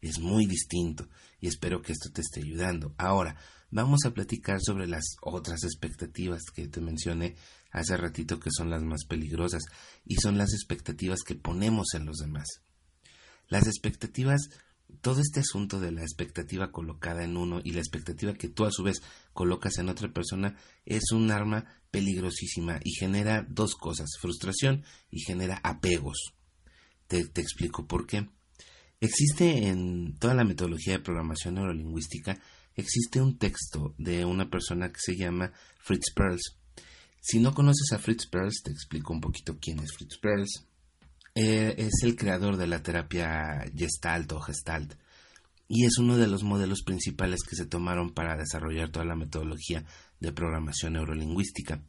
Es 0.00 0.18
muy 0.20 0.46
distinto 0.46 1.08
y 1.40 1.48
espero 1.48 1.82
que 1.82 1.92
esto 1.92 2.10
te 2.10 2.20
esté 2.20 2.40
ayudando. 2.40 2.94
Ahora, 2.98 3.36
vamos 3.70 4.00
a 4.04 4.12
platicar 4.12 4.60
sobre 4.62 4.86
las 4.86 5.04
otras 5.20 5.64
expectativas 5.64 6.42
que 6.54 6.68
te 6.68 6.80
mencioné 6.80 7.36
hace 7.70 7.96
ratito 7.96 8.40
que 8.40 8.50
son 8.50 8.70
las 8.70 8.82
más 8.82 9.04
peligrosas 9.04 9.62
y 10.04 10.16
son 10.16 10.38
las 10.38 10.52
expectativas 10.52 11.20
que 11.22 11.34
ponemos 11.34 11.94
en 11.94 12.06
los 12.06 12.18
demás. 12.18 12.62
Las 13.48 13.66
expectativas, 13.66 14.50
todo 15.00 15.20
este 15.20 15.40
asunto 15.40 15.80
de 15.80 15.92
la 15.92 16.02
expectativa 16.02 16.70
colocada 16.70 17.24
en 17.24 17.36
uno 17.36 17.60
y 17.62 17.72
la 17.72 17.80
expectativa 17.80 18.34
que 18.34 18.48
tú 18.48 18.64
a 18.64 18.70
su 18.70 18.82
vez 18.82 19.02
colocas 19.32 19.78
en 19.78 19.88
otra 19.88 20.12
persona 20.12 20.56
es 20.84 21.12
un 21.12 21.30
arma 21.30 21.66
peligrosísima 21.90 22.80
y 22.84 22.92
genera 22.92 23.46
dos 23.48 23.74
cosas, 23.74 24.08
frustración 24.20 24.84
y 25.10 25.20
genera 25.20 25.60
apegos. 25.62 26.34
Te, 27.06 27.26
te 27.26 27.40
explico 27.40 27.86
por 27.86 28.06
qué. 28.06 28.28
Existe 29.00 29.68
en 29.68 30.16
toda 30.18 30.34
la 30.34 30.44
metodología 30.44 30.94
de 30.94 31.04
programación 31.04 31.54
neurolingüística, 31.54 32.40
existe 32.74 33.20
un 33.20 33.38
texto 33.38 33.94
de 33.96 34.24
una 34.24 34.50
persona 34.50 34.90
que 34.90 34.98
se 34.98 35.16
llama 35.16 35.52
Fritz 35.80 36.12
Perls. 36.14 36.56
Si 37.20 37.38
no 37.38 37.54
conoces 37.54 37.92
a 37.92 37.98
Fritz 37.98 38.26
Perls, 38.26 38.62
te 38.64 38.72
explico 38.72 39.12
un 39.12 39.20
poquito 39.20 39.58
quién 39.60 39.78
es 39.80 39.92
Fritz 39.92 40.18
Perls. 40.18 40.66
Eh, 41.34 41.74
es 41.78 42.02
el 42.02 42.16
creador 42.16 42.56
de 42.56 42.66
la 42.66 42.82
terapia 42.82 43.64
Gestalt 43.76 44.32
o 44.32 44.40
Gestalt 44.40 44.94
y 45.68 45.84
es 45.84 45.98
uno 45.98 46.16
de 46.16 46.26
los 46.26 46.42
modelos 46.42 46.82
principales 46.82 47.42
que 47.48 47.54
se 47.54 47.66
tomaron 47.66 48.14
para 48.14 48.36
desarrollar 48.36 48.88
toda 48.88 49.04
la 49.04 49.14
metodología 49.14 49.84
de 50.18 50.32
programación 50.32 50.94
neurolingüística. 50.94 51.82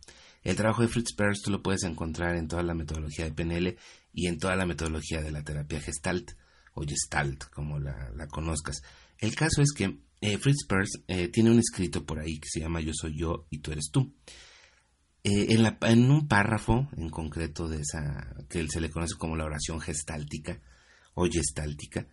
El 0.44 0.56
trabajo 0.58 0.82
de 0.82 0.90
Fritz 0.90 1.16
Perls 1.16 1.42
tú 1.42 1.50
lo 1.50 1.64
puedes 1.64 1.84
encontrar 1.84 2.36
en 2.36 2.48
toda 2.48 2.62
la 2.62 2.76
metodología 2.76 3.26
de 3.26 3.32
PNL 3.32 3.78
y 4.14 4.28
en 4.28 4.38
toda 4.38 4.56
la 4.56 4.66
metodología 4.66 5.22
de 5.22 5.32
la 5.32 5.44
terapia 5.44 5.80
Gestalt 5.80 6.34
o 6.74 6.84
Gestalt, 6.84 7.46
como 7.50 7.80
la, 7.80 8.28
conozcas. 8.30 8.82
El 9.18 9.36
caso 9.36 9.62
es 9.62 9.72
que 9.72 10.00
eh, 10.22 10.38
Fritz 10.38 10.66
Perls 10.68 11.04
eh, 11.08 11.30
tiene 11.30 11.52
un 11.52 11.60
escrito 11.60 12.06
por 12.06 12.20
ahí 12.20 12.40
que 12.40 12.50
se 12.50 12.60
llama 12.60 12.82
Yo 12.82 12.94
soy 12.94 13.18
yo 13.18 13.48
y 13.50 13.60
tú 13.60 13.72
eres 13.72 13.90
tú. 13.92 14.14
Eh, 15.24 15.48
en, 15.50 15.78
en, 15.82 16.12
un 16.12 16.28
párrafo 16.28 16.88
en 16.96 17.10
concreto 17.10 17.68
de 17.68 17.82
esa 17.82 18.36
que 18.50 18.66
se 18.68 18.80
le 18.80 18.90
conoce 18.90 19.16
como 19.18 19.36
la 19.36 19.46
oración 19.46 19.82
gestáltica 19.82 20.62
o 21.14 21.26
gestáltica, 21.26 22.08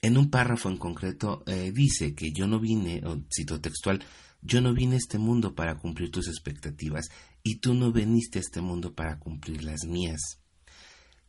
en 0.00 0.16
un 0.16 0.30
párrafo 0.30 0.68
en 0.68 0.76
concreto 0.76 1.42
dice 1.72 2.14
que 2.14 2.30
yo 2.30 2.46
no 2.46 2.60
vine, 2.60 3.02
o 3.04 3.20
cito 3.34 3.60
textual, 3.60 4.00
yo 4.40 4.60
no 4.60 4.72
vine 4.72 4.94
a 4.94 4.98
este 4.98 5.18
mundo 5.18 5.56
para 5.56 5.76
cumplir 5.76 6.12
tus 6.12 6.28
expectativas 6.28 7.08
y 7.42 7.56
tú 7.56 7.74
no 7.74 7.90
viniste 7.90 8.38
a 8.38 8.42
este 8.42 8.60
mundo 8.60 8.94
para 8.94 9.18
cumplir 9.18 9.64
las 9.64 9.84
mías. 9.84 10.40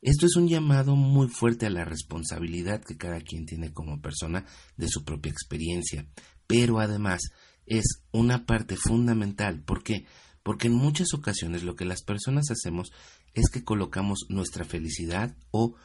Esto 0.02 0.26
es 0.26 0.36
un 0.36 0.48
llamado 0.48 0.96
muy 0.96 1.28
fuerte 1.28 1.66
a 1.66 1.70
la 1.70 1.86
responsabilidad 1.86 2.84
que 2.84 2.98
cada 2.98 3.22
quien 3.22 3.46
tiene 3.46 3.74
como 3.74 4.02
persona 4.02 4.46
de 4.78 4.88
su 4.88 5.04
propia 5.04 5.32
experiencia, 5.32 6.08
pero 6.48 6.80
además 6.80 7.22
es 7.66 8.04
una 8.12 8.46
parte 8.46 8.76
fundamental. 8.76 9.62
¿Por 9.62 9.84
qué? 9.84 10.06
Porque 10.42 10.68
en 10.68 10.74
muchas 10.74 11.14
ocasiones 11.14 11.64
lo 11.64 11.76
que 11.76 11.86
las 11.86 12.04
personas 12.04 12.50
hacemos 12.50 12.92
es 13.34 13.50
que 13.50 13.64
colocamos 13.64 14.26
nuestra 14.30 14.66
felicidad 14.66 15.36
o 15.52 15.76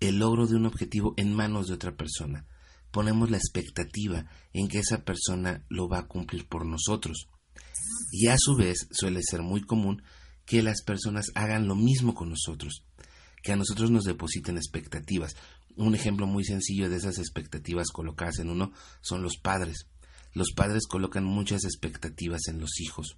el 0.00 0.18
logro 0.18 0.46
de 0.46 0.56
un 0.56 0.66
objetivo 0.66 1.14
en 1.16 1.34
manos 1.34 1.68
de 1.68 1.74
otra 1.74 1.96
persona 1.96 2.46
ponemos 2.90 3.30
la 3.30 3.36
expectativa 3.36 4.26
en 4.52 4.68
que 4.68 4.78
esa 4.78 5.04
persona 5.04 5.64
lo 5.68 5.88
va 5.88 6.00
a 6.00 6.06
cumplir 6.06 6.46
por 6.46 6.66
nosotros. 6.66 7.28
Y 8.12 8.28
a 8.28 8.36
su 8.38 8.56
vez 8.56 8.88
suele 8.90 9.20
ser 9.22 9.42
muy 9.42 9.62
común 9.62 10.02
que 10.44 10.62
las 10.62 10.82
personas 10.82 11.26
hagan 11.34 11.68
lo 11.68 11.76
mismo 11.76 12.14
con 12.14 12.30
nosotros, 12.30 12.84
que 13.42 13.52
a 13.52 13.56
nosotros 13.56 13.90
nos 13.90 14.04
depositen 14.04 14.56
expectativas. 14.56 15.36
Un 15.76 15.94
ejemplo 15.94 16.26
muy 16.26 16.44
sencillo 16.44 16.90
de 16.90 16.96
esas 16.96 17.18
expectativas 17.18 17.88
colocadas 17.90 18.38
en 18.38 18.50
uno 18.50 18.72
son 19.00 19.22
los 19.22 19.36
padres. 19.36 19.86
Los 20.32 20.52
padres 20.52 20.86
colocan 20.86 21.24
muchas 21.24 21.64
expectativas 21.64 22.42
en 22.48 22.60
los 22.60 22.80
hijos, 22.80 23.16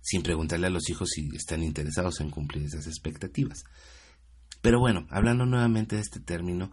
sin 0.00 0.22
preguntarle 0.22 0.68
a 0.68 0.70
los 0.70 0.88
hijos 0.88 1.10
si 1.10 1.28
están 1.34 1.62
interesados 1.62 2.20
en 2.20 2.30
cumplir 2.30 2.64
esas 2.64 2.86
expectativas. 2.86 3.64
Pero 4.62 4.80
bueno, 4.80 5.06
hablando 5.10 5.44
nuevamente 5.46 5.96
de 5.96 6.02
este 6.02 6.20
término, 6.20 6.72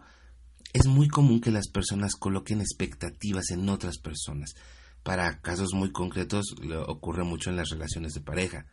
es 0.72 0.86
muy 0.86 1.08
común 1.08 1.40
que 1.40 1.50
las 1.50 1.68
personas 1.68 2.16
coloquen 2.16 2.60
expectativas 2.60 3.50
en 3.50 3.68
otras 3.68 3.98
personas. 3.98 4.54
Para 5.02 5.40
casos 5.40 5.74
muy 5.74 5.92
concretos 5.92 6.54
ocurre 6.86 7.24
mucho 7.24 7.50
en 7.50 7.56
las 7.56 7.68
relaciones 7.68 8.14
de 8.14 8.22
pareja, 8.22 8.66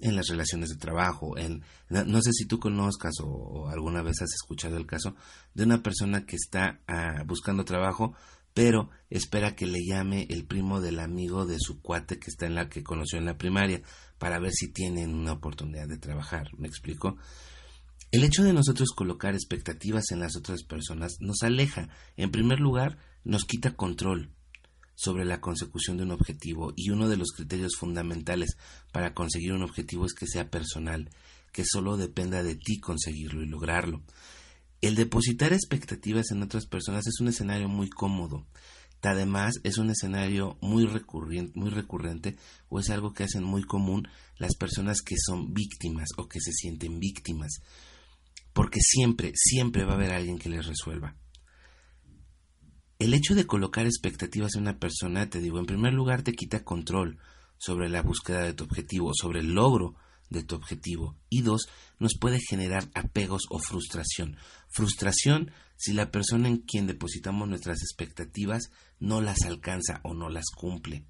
en 0.00 0.16
las 0.16 0.28
relaciones 0.28 0.70
de 0.70 0.76
trabajo, 0.76 1.38
en 1.38 1.62
no, 1.88 2.20
sé 2.22 2.32
si 2.32 2.46
tú 2.46 2.58
conozcas 2.58 3.14
o, 3.22 3.68
alguna 3.68 4.02
vez 4.02 4.20
has 4.22 4.32
escuchado 4.32 4.76
el 4.76 4.86
caso 4.86 5.14
de 5.54 5.64
una 5.64 5.82
persona 5.82 6.26
que 6.26 6.36
está 6.36 6.80
ah, 6.88 7.22
buscando 7.26 7.64
trabajo, 7.64 8.14
pero 8.54 8.90
espera 9.10 9.54
que 9.54 9.66
le 9.66 9.84
llame 9.84 10.26
el 10.28 10.44
primo 10.44 10.80
del 10.80 10.98
amigo 10.98 11.46
de 11.46 11.58
su 11.58 11.80
cuate 11.80 12.18
que 12.18 12.30
está 12.30 12.46
en 12.46 12.54
la 12.54 12.68
que 12.68 12.82
conoció 12.82 13.18
en 13.18 13.24
la 13.24 13.38
primaria 13.38 13.82
para 14.18 14.38
ver 14.38 14.52
si 14.52 14.72
tienen 14.72 15.14
una 15.14 15.32
oportunidad 15.32 15.88
de 15.88 15.98
trabajar. 15.98 16.48
¿Me 16.58 16.68
explico? 16.68 17.16
El 18.10 18.24
hecho 18.24 18.44
de 18.44 18.52
nosotros 18.52 18.90
colocar 18.90 19.34
expectativas 19.34 20.10
en 20.10 20.20
las 20.20 20.36
otras 20.36 20.64
personas 20.64 21.16
nos 21.20 21.42
aleja. 21.42 21.88
En 22.16 22.30
primer 22.30 22.60
lugar, 22.60 22.98
nos 23.24 23.44
quita 23.46 23.74
control 23.74 24.30
sobre 24.94 25.24
la 25.24 25.40
consecución 25.40 25.96
de 25.96 26.04
un 26.04 26.10
objetivo 26.10 26.72
y 26.76 26.90
uno 26.90 27.08
de 27.08 27.16
los 27.16 27.32
criterios 27.32 27.76
fundamentales 27.76 28.56
para 28.92 29.14
conseguir 29.14 29.52
un 29.52 29.62
objetivo 29.62 30.06
es 30.06 30.14
que 30.14 30.26
sea 30.26 30.50
personal, 30.50 31.10
que 31.52 31.64
solo 31.64 31.96
dependa 31.96 32.42
de 32.42 32.56
ti 32.56 32.78
conseguirlo 32.78 33.42
y 33.42 33.46
lograrlo. 33.46 34.02
El 34.80 34.94
depositar 34.94 35.52
expectativas 35.52 36.30
en 36.30 36.42
otras 36.42 36.66
personas 36.66 37.06
es 37.06 37.20
un 37.20 37.28
escenario 37.28 37.68
muy 37.68 37.88
cómodo. 37.88 38.46
Además, 39.02 39.54
es 39.64 39.78
un 39.78 39.90
escenario 39.90 40.58
muy 40.60 40.86
recurrente, 40.86 41.58
muy 41.58 41.70
recurrente 41.70 42.36
o 42.68 42.78
es 42.78 42.88
algo 42.90 43.12
que 43.12 43.24
hacen 43.24 43.42
muy 43.42 43.64
común 43.64 44.06
las 44.38 44.54
personas 44.54 45.02
que 45.02 45.16
son 45.18 45.52
víctimas 45.52 46.08
o 46.16 46.28
que 46.28 46.40
se 46.40 46.52
sienten 46.52 47.00
víctimas 47.00 47.60
porque 48.52 48.80
siempre, 48.80 49.32
siempre 49.34 49.84
va 49.84 49.92
a 49.92 49.96
haber 49.96 50.12
alguien 50.12 50.38
que 50.38 50.48
les 50.48 50.66
resuelva. 50.66 51.16
El 53.02 53.14
hecho 53.14 53.34
de 53.34 53.48
colocar 53.48 53.84
expectativas 53.84 54.54
en 54.54 54.62
una 54.62 54.78
persona, 54.78 55.28
te 55.28 55.40
digo, 55.40 55.58
en 55.58 55.66
primer 55.66 55.92
lugar 55.92 56.22
te 56.22 56.34
quita 56.34 56.62
control 56.62 57.18
sobre 57.58 57.88
la 57.88 58.00
búsqueda 58.00 58.44
de 58.44 58.52
tu 58.52 58.62
objetivo, 58.62 59.10
sobre 59.12 59.40
el 59.40 59.54
logro 59.54 59.96
de 60.30 60.44
tu 60.44 60.54
objetivo. 60.54 61.18
Y 61.28 61.42
dos, 61.42 61.62
nos 61.98 62.16
puede 62.16 62.38
generar 62.38 62.88
apegos 62.94 63.42
o 63.50 63.58
frustración. 63.58 64.36
Frustración 64.68 65.50
si 65.74 65.94
la 65.94 66.12
persona 66.12 66.46
en 66.46 66.58
quien 66.58 66.86
depositamos 66.86 67.48
nuestras 67.48 67.82
expectativas 67.82 68.70
no 69.00 69.20
las 69.20 69.42
alcanza 69.42 69.98
o 70.04 70.14
no 70.14 70.28
las 70.28 70.46
cumple. 70.56 71.04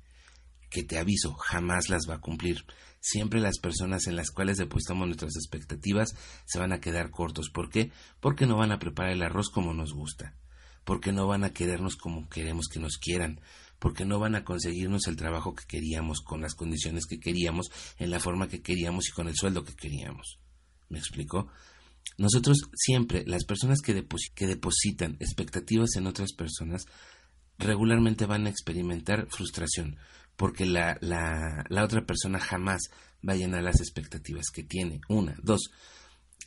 Que 0.71 0.85
te 0.85 0.99
aviso, 0.99 1.35
jamás 1.35 1.91
las 1.91 2.09
va 2.09 2.15
a 2.15 2.21
cumplir 2.23 2.65
siempre 3.01 3.39
las 3.39 3.59
personas 3.59 4.07
en 4.07 4.17
las 4.17 4.31
cuales 4.31 4.57
depositamos 4.57 5.09
nuestras 5.09 5.37
expectativas 5.37 6.15
se 6.47 6.59
van 6.59 6.73
a 6.73 6.81
quedar 6.81 7.11
cortos. 7.11 7.51
¿Por 7.51 7.69
qué? 7.69 7.93
Porque 8.19 8.47
no 8.47 8.57
van 8.57 8.73
a 8.73 8.79
preparar 8.79 9.13
el 9.13 9.23
arroz 9.23 9.51
como 9.51 9.75
nos 9.75 9.93
gusta, 9.93 10.39
porque 10.85 11.13
no 11.13 11.27
van 11.27 11.45
a 11.45 11.53
querernos 11.53 11.97
como 11.97 12.29
queremos 12.29 12.69
que 12.69 12.81
nos 12.81 12.99
quieran, 12.99 13.41
porque 13.79 14.05
no 14.05 14.19
van 14.19 14.35
a 14.35 14.45
conseguirnos 14.45 15.07
el 15.09 15.17
trabajo 15.17 15.55
que 15.55 15.65
queríamos, 15.67 16.21
con 16.21 16.41
las 16.41 16.55
condiciones 16.55 17.07
que 17.07 17.19
queríamos, 17.19 17.71
en 17.99 18.11
la 18.11 18.21
forma 18.21 18.49
que 18.49 18.63
queríamos 18.63 19.09
y 19.09 19.13
con 19.13 19.29
el 19.29 19.35
sueldo 19.35 19.65
que 19.65 19.75
queríamos. 19.75 20.39
¿Me 20.89 20.99
explico? 20.99 21.49
Nosotros 22.19 22.59
siempre, 22.75 23.25
las 23.27 23.45
personas 23.45 23.81
que, 23.81 24.07
que 24.35 24.47
depositan 24.47 25.17
expectativas 25.19 25.97
en 25.97 26.07
otras 26.07 26.33
personas, 26.33 26.87
regularmente 27.59 28.27
van 28.27 28.47
a 28.47 28.51
experimentar 28.51 29.27
frustración, 29.31 29.97
porque 30.37 30.67
la, 30.67 30.99
la, 31.01 31.65
la 31.69 31.85
otra 31.85 32.05
persona 32.05 32.39
jamás 32.39 32.83
va 33.27 33.35
a 33.35 33.37
llenar 33.37 33.63
las 33.63 33.81
expectativas 33.81 34.51
que 34.53 34.63
tiene. 34.63 35.01
Una, 35.09 35.37
dos, 35.43 35.71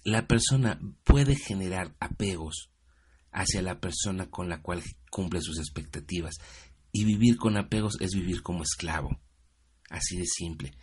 la 0.04 0.28
persona 0.28 0.80
puede 1.04 1.36
generar 1.36 1.96
apegos 2.00 2.70
hacia 3.36 3.62
la 3.62 3.80
persona 3.80 4.30
con 4.30 4.50
la 4.50 4.62
cual 4.62 4.82
cumple 5.12 5.42
sus 5.42 5.60
expectativas. 5.60 6.36
Y 6.92 7.04
vivir 7.04 7.36
con 7.36 7.58
apegos 7.58 7.98
es 8.00 8.12
vivir 8.12 8.42
como 8.42 8.64
esclavo. 8.64 9.20
Así 9.90 10.18
de 10.18 10.26
simple. 10.26 10.74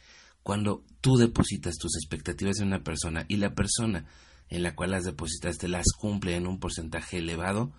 Cuando 0.42 0.84
tú 1.00 1.16
depositas 1.16 1.76
tus 1.76 1.96
expectativas 1.96 2.60
en 2.60 2.68
una 2.68 2.84
persona 2.84 3.24
y 3.28 3.36
la 3.36 3.54
persona 3.54 4.06
en 4.48 4.62
la 4.62 4.74
cual 4.74 4.90
las 4.90 5.04
depositaste 5.04 5.66
las 5.66 5.86
cumple 5.98 6.36
en 6.36 6.46
un 6.46 6.60
porcentaje 6.60 7.18
elevado, 7.18 7.72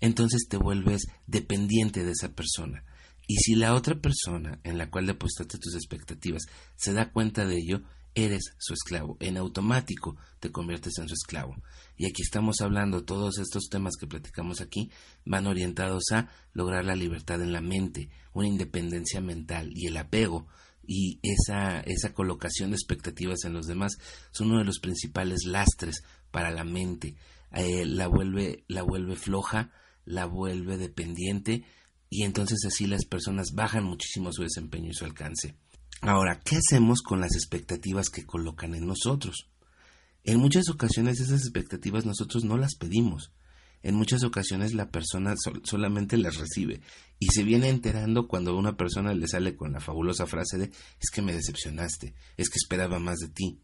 entonces 0.00 0.48
te 0.48 0.56
vuelves 0.56 1.02
dependiente 1.26 2.04
de 2.04 2.12
esa 2.12 2.32
persona. 2.32 2.84
Y 3.26 3.36
si 3.36 3.56
la 3.56 3.74
otra 3.74 4.00
persona 4.00 4.58
en 4.64 4.78
la 4.78 4.90
cual 4.90 5.06
depositaste 5.06 5.58
tus 5.58 5.74
expectativas 5.74 6.44
se 6.76 6.94
da 6.94 7.12
cuenta 7.12 7.44
de 7.44 7.56
ello, 7.56 7.82
eres 8.14 8.54
su 8.58 8.74
esclavo. 8.74 9.16
En 9.20 9.36
automático 9.36 10.16
te 10.40 10.50
conviertes 10.50 10.98
en 10.98 11.08
su 11.08 11.14
esclavo. 11.14 11.56
Y 11.96 12.06
aquí 12.06 12.22
estamos 12.22 12.60
hablando, 12.60 13.04
todos 13.04 13.38
estos 13.38 13.68
temas 13.68 13.94
que 13.98 14.06
platicamos 14.06 14.60
aquí 14.60 14.90
van 15.24 15.46
orientados 15.46 16.04
a 16.12 16.28
lograr 16.52 16.84
la 16.84 16.94
libertad 16.94 17.42
en 17.42 17.52
la 17.52 17.60
mente, 17.60 18.08
una 18.32 18.48
independencia 18.48 19.20
mental 19.20 19.70
y 19.74 19.86
el 19.86 19.96
apego 19.96 20.46
y 20.88 21.20
esa, 21.22 21.80
esa 21.80 22.14
colocación 22.14 22.70
de 22.70 22.76
expectativas 22.76 23.44
en 23.44 23.52
los 23.52 23.66
demás 23.66 23.98
son 24.30 24.48
uno 24.48 24.60
de 24.60 24.64
los 24.64 24.80
principales 24.80 25.44
lastres 25.44 26.02
para 26.30 26.50
la 26.50 26.64
mente. 26.64 27.14
Eh, 27.52 27.84
la, 27.84 28.08
vuelve, 28.08 28.64
la 28.68 28.82
vuelve 28.82 29.14
floja, 29.14 29.70
la 30.06 30.24
vuelve 30.24 30.78
dependiente 30.78 31.64
y 32.08 32.22
entonces 32.22 32.64
así 32.66 32.86
las 32.86 33.04
personas 33.04 33.52
bajan 33.54 33.84
muchísimo 33.84 34.32
su 34.32 34.42
desempeño 34.42 34.90
y 34.90 34.94
su 34.94 35.04
alcance. 35.04 35.56
Ahora, 36.00 36.40
¿qué 36.44 36.56
hacemos 36.56 37.02
con 37.02 37.20
las 37.20 37.34
expectativas 37.34 38.08
que 38.08 38.24
colocan 38.24 38.74
en 38.74 38.86
nosotros? 38.86 39.48
En 40.24 40.38
muchas 40.38 40.68
ocasiones 40.68 41.20
esas 41.20 41.40
expectativas 41.40 42.06
nosotros 42.06 42.44
no 42.44 42.56
las 42.56 42.76
pedimos. 42.76 43.32
En 43.82 43.94
muchas 43.94 44.24
ocasiones 44.24 44.74
la 44.74 44.90
persona 44.90 45.34
solamente 45.62 46.16
las 46.16 46.36
recibe 46.36 46.82
y 47.18 47.28
se 47.28 47.44
viene 47.44 47.68
enterando 47.68 48.26
cuando 48.26 48.50
a 48.50 48.58
una 48.58 48.76
persona 48.76 49.14
le 49.14 49.28
sale 49.28 49.56
con 49.56 49.72
la 49.72 49.80
fabulosa 49.80 50.26
frase 50.26 50.58
de 50.58 50.64
es 51.00 51.10
que 51.12 51.22
me 51.22 51.32
decepcionaste, 51.32 52.14
es 52.36 52.50
que 52.50 52.56
esperaba 52.56 52.98
más 52.98 53.18
de 53.18 53.28
ti. 53.28 53.60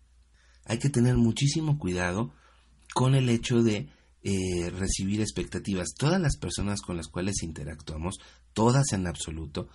Hay 0.64 0.78
que 0.78 0.90
tener 0.90 1.16
muchísimo 1.16 1.78
cuidado 1.78 2.32
con 2.94 3.14
el 3.14 3.28
hecho 3.28 3.62
de 3.62 3.90
eh, 4.22 4.70
recibir 4.70 5.20
expectativas. 5.20 5.94
Todas 5.98 6.20
las 6.20 6.36
personas 6.36 6.80
con 6.80 6.96
las 6.96 7.08
cuales 7.08 7.42
interactuamos, 7.42 8.20
todas 8.54 8.92
en 8.92 9.06
absoluto, 9.06 9.68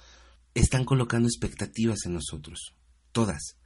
están 0.62 0.86
colocando 0.86 1.28
expectativas 1.28 2.06
en 2.06 2.14
nosotros. 2.14 2.76
Todas. 3.12 3.58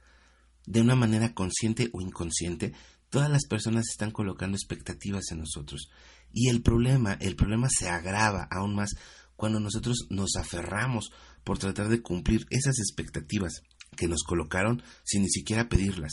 De 0.66 0.80
una 0.80 0.94
manera 0.94 1.34
consciente 1.34 1.90
o 1.92 2.00
inconsciente, 2.00 2.72
todas 3.10 3.30
las 3.30 3.46
personas 3.46 3.88
están 3.88 4.10
colocando 4.10 4.56
expectativas 4.56 5.30
en 5.30 5.38
nosotros. 5.38 5.90
Y 6.32 6.48
el 6.48 6.62
problema, 6.62 7.14
el 7.20 7.36
problema 7.36 7.68
se 7.70 7.88
agrava 7.88 8.48
aún 8.50 8.74
más 8.74 8.90
cuando 9.36 9.60
nosotros 9.60 10.06
nos 10.10 10.36
aferramos 10.36 11.10
por 11.44 11.58
tratar 11.58 11.88
de 11.88 12.02
cumplir 12.02 12.46
esas 12.50 12.78
expectativas. 12.78 13.62
Que 13.94 14.08
nos 14.08 14.22
colocaron 14.22 14.82
sin 15.04 15.22
ni 15.22 15.28
siquiera 15.28 15.68
pedirlas. 15.68 16.12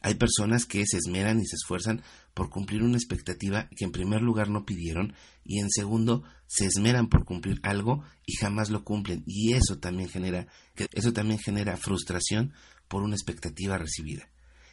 Hay 0.00 0.14
personas 0.14 0.64
que 0.64 0.84
se 0.86 0.98
esmeran 0.98 1.40
y 1.40 1.46
se 1.46 1.56
esfuerzan 1.56 2.02
por 2.34 2.50
cumplir 2.50 2.82
una 2.82 2.96
expectativa 2.96 3.68
que 3.76 3.84
en 3.84 3.92
primer 3.92 4.22
lugar 4.22 4.48
no 4.48 4.64
pidieron 4.64 5.14
y 5.44 5.60
en 5.60 5.70
segundo 5.70 6.22
se 6.46 6.66
esmeran 6.66 7.08
por 7.08 7.24
cumplir 7.24 7.60
algo 7.62 8.04
y 8.24 8.36
jamás 8.36 8.70
lo 8.70 8.84
cumplen 8.84 9.24
y 9.26 9.54
eso 9.54 9.78
también 9.78 10.08
genera 10.08 10.46
eso 10.92 11.12
también 11.12 11.40
genera 11.40 11.76
frustración 11.76 12.52
por 12.86 13.02
una 13.02 13.14
expectativa 13.14 13.76
recibida. 13.76 14.28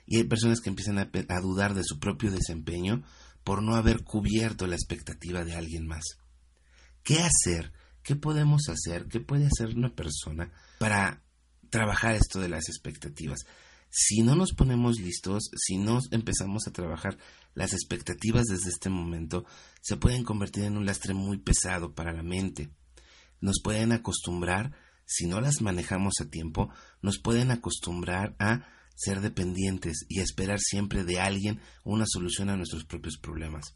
Y 0.06 0.18
hay 0.18 0.24
personas 0.26 0.62
que 0.62 0.70
empiezan 0.70 1.00
a, 1.00 1.10
a 1.30 1.42
dudar 1.42 1.74
de 1.74 1.84
su 1.84 2.00
propio 2.00 2.32
desempeño 2.32 3.04
por 3.44 3.64
no 3.64 3.76
haber 3.76 4.04
cubierto 4.04 4.68
la 4.68 4.76
expectativa 4.76 5.44
de 5.44 5.56
alguien 5.56 5.88
más. 5.88 6.04
¿Qué 7.04 7.20
hacer? 7.20 7.72
¿Qué 8.04 8.16
podemos 8.16 8.70
hacer? 8.70 9.08
¿Qué 9.08 9.20
puede 9.20 9.48
hacer 9.48 9.76
una 9.76 9.94
persona 9.96 10.52
para 10.80 11.24
trabajar 11.76 12.16
esto 12.16 12.40
de 12.40 12.48
las 12.48 12.70
expectativas. 12.70 13.40
Si 13.90 14.22
no 14.22 14.34
nos 14.34 14.54
ponemos 14.54 14.98
listos, 14.98 15.50
si 15.58 15.78
no 15.78 16.00
empezamos 16.10 16.68
a 16.68 16.72
trabajar 16.72 17.18
las 17.54 17.74
expectativas 17.74 18.46
desde 18.46 18.70
este 18.70 18.90
momento, 18.90 19.44
se 19.82 19.98
pueden 19.98 20.24
convertir 20.24 20.64
en 20.64 20.78
un 20.78 20.86
lastre 20.86 21.14
muy 21.14 21.38
pesado 21.38 21.94
para 21.94 22.14
la 22.14 22.24
mente. 22.24 22.70
Nos 23.42 23.60
pueden 23.62 23.92
acostumbrar, 23.92 24.72
si 25.06 25.28
no 25.28 25.42
las 25.42 25.62
manejamos 25.62 26.14
a 26.22 26.30
tiempo, 26.30 26.70
nos 27.02 27.20
pueden 27.20 27.52
acostumbrar 27.52 28.38
a 28.40 28.70
ser 28.96 29.20
dependientes 29.20 30.06
y 30.08 30.22
a 30.22 30.24
esperar 30.24 30.60
siempre 30.62 31.04
de 31.04 31.20
alguien 31.20 31.60
una 31.84 32.06
solución 32.08 32.50
a 32.50 32.56
nuestros 32.56 32.86
propios 32.86 33.18
problemas. 33.18 33.76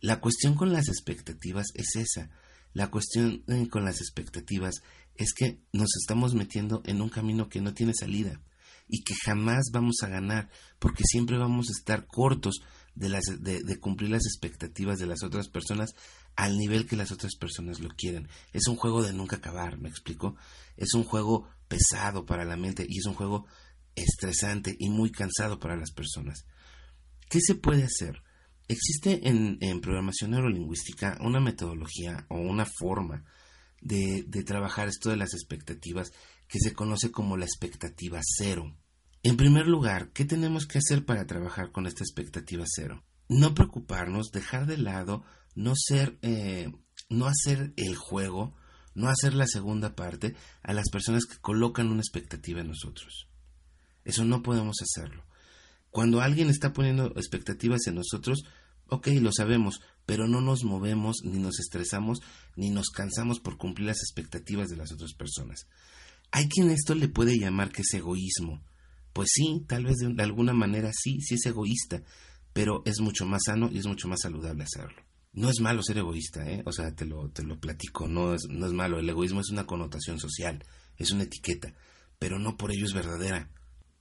La 0.00 0.18
cuestión 0.18 0.54
con 0.54 0.72
las 0.72 0.88
expectativas 0.88 1.66
es 1.74 1.94
esa. 1.94 2.30
La 2.72 2.90
cuestión 2.90 3.44
eh, 3.48 3.68
con 3.68 3.84
las 3.84 4.00
expectativas 4.00 4.76
es 5.16 5.32
que 5.34 5.60
nos 5.72 5.96
estamos 5.96 6.34
metiendo 6.34 6.82
en 6.84 7.00
un 7.00 7.08
camino 7.08 7.48
que 7.48 7.60
no 7.60 7.74
tiene 7.74 7.92
salida 7.94 8.40
y 8.88 9.02
que 9.04 9.14
jamás 9.24 9.70
vamos 9.72 9.96
a 10.02 10.08
ganar 10.08 10.50
porque 10.78 11.04
siempre 11.04 11.38
vamos 11.38 11.68
a 11.68 11.72
estar 11.72 12.06
cortos 12.06 12.60
de, 12.94 13.08
las, 13.08 13.24
de, 13.40 13.80
cumplir 13.80 14.10
las 14.10 14.26
expectativas 14.26 14.98
de 14.98 15.06
las 15.06 15.22
otras 15.22 15.48
personas 15.48 15.94
al 16.36 16.58
nivel 16.58 16.86
que 16.86 16.96
las 16.96 17.12
otras 17.12 17.36
personas 17.36 17.80
lo 17.80 17.88
quieren. 17.90 18.28
Es 18.52 18.66
un 18.68 18.76
juego 18.76 19.02
de 19.02 19.12
nunca 19.12 19.36
acabar, 19.36 19.78
¿me 19.78 19.88
explico? 19.88 20.36
Es 20.76 20.94
un 20.94 21.04
juego 21.04 21.48
pesado 21.68 22.26
para 22.26 22.44
la 22.44 22.56
mente 22.56 22.84
y 22.88 22.98
es 22.98 23.06
un 23.06 23.14
juego 23.14 23.46
estresante 23.94 24.76
y 24.78 24.90
muy 24.90 25.10
cansado 25.10 25.58
para 25.58 25.76
las 25.76 25.92
personas. 25.92 26.44
¿Qué 27.28 27.40
se 27.40 27.54
puede 27.54 27.84
hacer? 27.84 28.22
Existe 28.68 29.26
en, 29.28 29.58
en 29.60 29.80
programación 29.80 30.32
neurolingüística 30.32 31.18
una 31.20 31.40
metodología 31.40 32.26
o 32.28 32.36
una 32.36 32.66
forma 32.66 33.24
de, 33.82 34.44
trabajar 34.44 34.88
esto 34.88 35.10
de 35.10 35.16
las 35.16 35.34
expectativas 35.34 36.12
que 36.48 36.58
se 36.58 36.72
conoce 36.72 37.10
como 37.10 37.36
la 37.36 37.44
expectativa 37.44 38.20
cero. 38.22 38.76
En 39.22 39.36
primer 39.36 39.66
lugar, 39.66 40.10
¿qué 40.12 40.24
tenemos 40.24 40.66
que 40.66 40.78
hacer 40.78 41.04
para 41.04 41.26
trabajar 41.26 41.70
con 41.72 41.86
esta 41.86 42.04
expectativa 42.04 42.64
cero? 42.66 43.04
No 43.28 43.54
preocuparnos, 43.54 44.30
dejar 44.32 44.66
de 44.66 44.78
lado, 44.78 45.24
no 45.54 45.74
ser, 45.76 46.18
eh, 46.22 46.72
no 47.08 47.26
hacer 47.26 47.72
el 47.76 47.96
juego, 47.96 48.54
no 48.94 49.08
hacer 49.08 49.34
la 49.34 49.46
segunda 49.46 49.94
parte 49.94 50.34
a 50.62 50.72
las 50.72 50.90
personas 50.90 51.24
que 51.24 51.38
colocan 51.38 51.88
una 51.88 52.00
expectativa 52.00 52.60
en 52.60 52.68
nosotros. 52.68 53.28
Eso 54.04 54.24
no 54.24 54.42
podemos 54.42 54.76
hacerlo. 54.82 55.24
Cuando 55.90 56.20
alguien 56.20 56.48
está 56.48 56.72
poniendo 56.72 57.12
expectativas 57.16 57.86
en 57.86 57.96
nosotros, 57.96 58.44
ok, 58.88 59.08
lo 59.20 59.30
sabemos, 59.32 59.80
pero 60.06 60.26
no 60.26 60.40
nos 60.40 60.64
movemos, 60.64 61.18
ni 61.24 61.38
nos 61.38 61.60
estresamos, 61.60 62.20
ni 62.56 62.70
nos 62.70 62.90
cansamos 62.90 63.40
por 63.40 63.56
cumplir 63.56 63.88
las 63.88 64.00
expectativas 64.00 64.68
de 64.68 64.76
las 64.76 64.92
otras 64.92 65.14
personas. 65.14 65.66
Hay 66.30 66.48
quien 66.48 66.70
esto 66.70 66.94
le 66.94 67.08
puede 67.08 67.38
llamar 67.38 67.70
que 67.70 67.82
es 67.82 67.94
egoísmo. 67.94 68.62
Pues 69.12 69.28
sí, 69.32 69.64
tal 69.68 69.84
vez 69.84 69.96
de 69.98 70.22
alguna 70.22 70.54
manera 70.54 70.90
sí, 70.92 71.20
sí 71.20 71.34
es 71.34 71.46
egoísta, 71.46 72.02
pero 72.52 72.82
es 72.86 73.00
mucho 73.00 73.26
más 73.26 73.42
sano 73.46 73.70
y 73.70 73.78
es 73.78 73.86
mucho 73.86 74.08
más 74.08 74.20
saludable 74.22 74.64
hacerlo. 74.64 75.02
No 75.34 75.48
es 75.48 75.60
malo 75.60 75.82
ser 75.82 75.98
egoísta, 75.98 76.50
¿eh? 76.50 76.62
O 76.66 76.72
sea, 76.72 76.94
te 76.94 77.06
lo, 77.06 77.30
te 77.30 77.42
lo 77.42 77.58
platico, 77.58 78.06
no 78.06 78.34
es, 78.34 78.42
no 78.48 78.66
es 78.66 78.72
malo. 78.72 78.98
El 78.98 79.08
egoísmo 79.08 79.40
es 79.40 79.50
una 79.50 79.66
connotación 79.66 80.18
social, 80.18 80.64
es 80.98 81.10
una 81.10 81.24
etiqueta, 81.24 81.74
pero 82.18 82.38
no 82.38 82.56
por 82.56 82.72
ello 82.72 82.84
es 82.84 82.92
verdadera. 82.92 83.50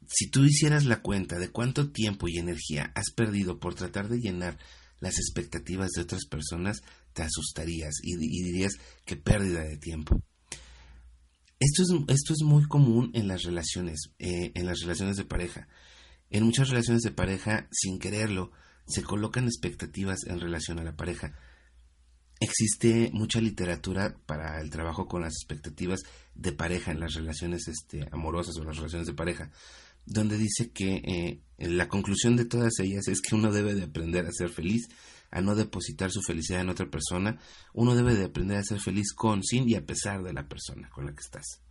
Si 0.08 0.30
tú 0.30 0.44
hicieras 0.44 0.86
la 0.86 1.02
cuenta 1.02 1.40
de 1.40 1.50
cuánto 1.50 1.92
tiempo 1.92 2.28
y 2.28 2.38
energía 2.38 2.92
has 2.96 3.12
perdido 3.12 3.60
por 3.60 3.76
tratar 3.76 4.10
de 4.10 4.20
llenar 4.20 4.58
las 5.02 5.18
expectativas 5.18 5.90
de 5.92 6.04
otras 6.04 6.26
personas, 6.26 6.82
te 7.14 7.24
asustarías 7.24 7.96
y, 8.02 8.16
dirías 8.16 8.74
que 9.04 9.18
pérdida 9.18 9.64
de 9.64 9.78
tiempo. 9.78 10.22
Esto 11.60 11.84
es, 11.84 11.90
esto 12.08 12.34
es 12.34 12.44
muy 12.44 12.64
común 12.68 13.12
en 13.14 13.28
las 13.28 13.44
relaciones, 13.44 14.14
eh, 14.20 14.52
en 14.56 14.66
las 14.66 14.80
relaciones 14.80 15.18
de 15.18 15.26
pareja. 15.26 15.68
En 16.30 16.46
muchas 16.46 16.70
relaciones 16.70 17.02
de 17.02 17.12
pareja, 17.12 17.68
sin 17.72 18.00
quererlo, 18.00 18.52
se 18.88 19.04
colocan 19.04 19.46
expectativas 19.46 20.20
en 20.26 20.40
relación 20.40 20.80
a 20.80 20.84
la 20.84 20.96
pareja. 20.96 21.36
Existe 22.40 23.12
mucha 23.14 23.42
literatura 23.42 24.18
para 24.26 24.62
el 24.62 24.70
trabajo 24.70 25.08
con 25.08 25.22
las 25.22 25.34
expectativas 25.34 26.02
de 26.34 26.52
pareja 26.52 26.92
en 26.92 27.00
las 27.00 27.14
relaciones 27.14 27.68
este, 27.68 28.08
amorosas 28.12 28.56
o 28.58 28.64
las 28.64 28.78
relaciones 28.78 29.08
de 29.08 29.14
pareja 29.14 29.52
donde 30.06 30.38
dice 30.38 30.72
que 30.72 30.96
eh, 30.96 31.42
la 31.58 31.88
conclusión 31.88 32.36
de 32.36 32.46
todas 32.46 32.80
ellas 32.80 33.08
es 33.08 33.22
que 33.22 33.36
uno 33.36 33.52
debe 33.52 33.76
de 33.76 33.84
aprender 33.84 34.26
a 34.26 34.32
ser 34.32 34.50
feliz, 34.50 34.88
a 35.30 35.42
no 35.42 35.56
depositar 35.56 36.12
su 36.12 36.22
felicidad 36.22 36.62
en 36.62 36.70
otra 36.70 36.90
persona, 36.90 37.40
uno 37.74 37.96
debe 37.96 38.16
de 38.16 38.26
aprender 38.26 38.58
a 38.58 38.64
ser 38.64 38.80
feliz 38.80 39.14
con, 39.14 39.44
sin 39.44 39.70
y 39.70 39.76
a 39.76 39.86
pesar 39.86 40.24
de 40.24 40.34
la 40.34 40.48
persona 40.48 40.90
con 40.90 41.06
la 41.06 41.14
que 41.14 41.22
estás. 41.22 41.62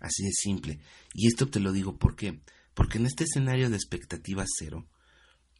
Así 0.00 0.24
de 0.24 0.32
simple. 0.32 0.80
Y 1.14 1.28
esto 1.28 1.48
te 1.48 1.60
lo 1.60 1.72
digo 1.72 1.98
¿por 1.98 2.16
qué? 2.16 2.40
Porque 2.74 2.98
en 2.98 3.06
este 3.06 3.24
escenario 3.24 3.70
de 3.70 3.76
expectativa 3.76 4.44
cero, 4.58 4.86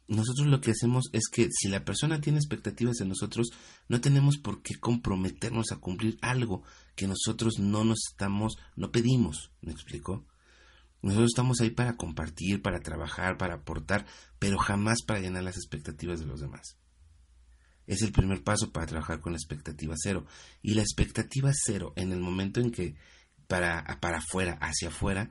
nosotros 0.07 0.47
lo 0.47 0.59
que 0.59 0.71
hacemos 0.71 1.05
es 1.13 1.27
que 1.31 1.49
si 1.51 1.69
la 1.69 1.85
persona 1.85 2.19
tiene 2.19 2.39
expectativas 2.39 2.99
en 3.01 3.09
nosotros, 3.09 3.49
no 3.87 4.01
tenemos 4.01 4.37
por 4.37 4.61
qué 4.61 4.75
comprometernos 4.75 5.71
a 5.71 5.77
cumplir 5.77 6.17
algo 6.21 6.63
que 6.95 7.07
nosotros 7.07 7.59
no 7.59 7.83
nos 7.83 7.99
estamos, 8.11 8.57
no 8.75 8.91
pedimos, 8.91 9.51
¿me 9.61 9.71
explico? 9.71 10.25
Nosotros 11.03 11.31
estamos 11.31 11.59
ahí 11.59 11.69
para 11.69 11.97
compartir, 11.97 12.61
para 12.61 12.79
trabajar, 12.79 13.37
para 13.37 13.55
aportar, 13.55 14.05
pero 14.39 14.57
jamás 14.57 15.03
para 15.05 15.19
llenar 15.19 15.43
las 15.43 15.57
expectativas 15.57 16.21
de 16.21 16.25
los 16.25 16.39
demás. 16.39 16.77
Es 17.85 18.01
el 18.01 18.13
primer 18.13 18.41
paso 18.41 18.71
para 18.71 18.85
trabajar 18.87 19.19
con 19.19 19.33
la 19.33 19.37
expectativa 19.37 19.95
cero. 19.97 20.25
Y 20.61 20.75
la 20.75 20.81
expectativa 20.81 21.51
cero, 21.53 21.91
en 21.97 22.13
el 22.13 22.21
momento 22.21 22.61
en 22.61 22.71
que 22.71 22.95
para, 23.47 23.83
para 23.99 24.19
afuera, 24.19 24.57
hacia 24.61 24.87
afuera, 24.87 25.29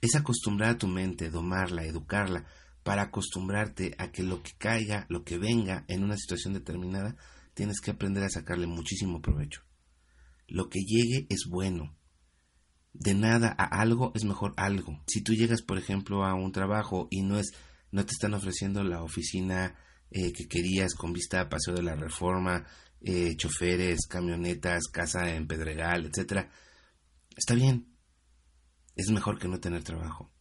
es 0.00 0.16
acostumbrar 0.16 0.70
a 0.70 0.78
tu 0.78 0.88
mente, 0.88 1.30
domarla, 1.30 1.84
educarla, 1.84 2.44
para 2.82 3.02
acostumbrarte 3.02 3.94
a 3.98 4.10
que 4.10 4.24
lo 4.24 4.42
que 4.42 4.52
caiga, 4.58 5.06
lo 5.08 5.22
que 5.22 5.38
venga 5.38 5.84
en 5.86 6.02
una 6.02 6.16
situación 6.16 6.52
determinada, 6.52 7.16
tienes 7.54 7.80
que 7.80 7.92
aprender 7.92 8.24
a 8.24 8.28
sacarle 8.28 8.66
muchísimo 8.66 9.22
provecho. 9.22 9.62
Lo 10.48 10.68
que 10.68 10.80
llegue 10.80 11.26
es 11.28 11.46
bueno, 11.48 11.96
de 12.98 13.14
nada 13.14 13.54
a 13.58 13.80
algo 13.80 14.12
es 14.14 14.24
mejor 14.24 14.54
algo. 14.56 15.02
Si 15.06 15.22
tú 15.22 15.34
llegas, 15.34 15.62
por 15.62 15.78
ejemplo, 15.78 16.24
a 16.24 16.34
un 16.34 16.52
trabajo 16.52 17.08
y 17.10 17.22
no 17.22 17.38
es, 17.38 17.52
no 17.90 18.04
te 18.04 18.12
están 18.12 18.34
ofreciendo 18.34 18.82
la 18.82 19.02
oficina 19.02 19.74
eh, 20.10 20.32
que 20.32 20.46
querías 20.48 20.94
con 20.94 21.12
vista 21.12 21.40
a 21.40 21.48
Paseo 21.48 21.74
de 21.74 21.82
la 21.82 21.94
Reforma, 21.94 22.64
eh, 23.00 23.36
choferes, 23.36 24.06
camionetas, 24.08 24.84
casa 24.88 25.34
en 25.34 25.46
Pedregal, 25.46 26.06
etcétera, 26.06 26.50
está 27.36 27.54
bien. 27.54 27.92
Es 28.94 29.10
mejor 29.10 29.38
que 29.38 29.48
no 29.48 29.60
tener 29.60 29.82
trabajo. 29.82 30.32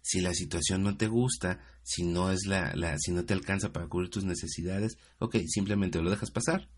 Si 0.00 0.20
la 0.20 0.32
situación 0.32 0.82
no 0.82 0.96
te 0.96 1.08
gusta, 1.08 1.60
si 1.82 2.04
no 2.04 2.30
es 2.30 2.46
la, 2.46 2.72
la, 2.74 2.96
si 2.98 3.12
no 3.12 3.24
te 3.24 3.34
alcanza 3.34 3.72
para 3.72 3.88
cubrir 3.88 4.08
tus 4.08 4.24
necesidades, 4.24 4.96
ok, 5.18 5.36
simplemente 5.46 6.00
lo 6.00 6.10
dejas 6.10 6.30
pasar 6.30 6.70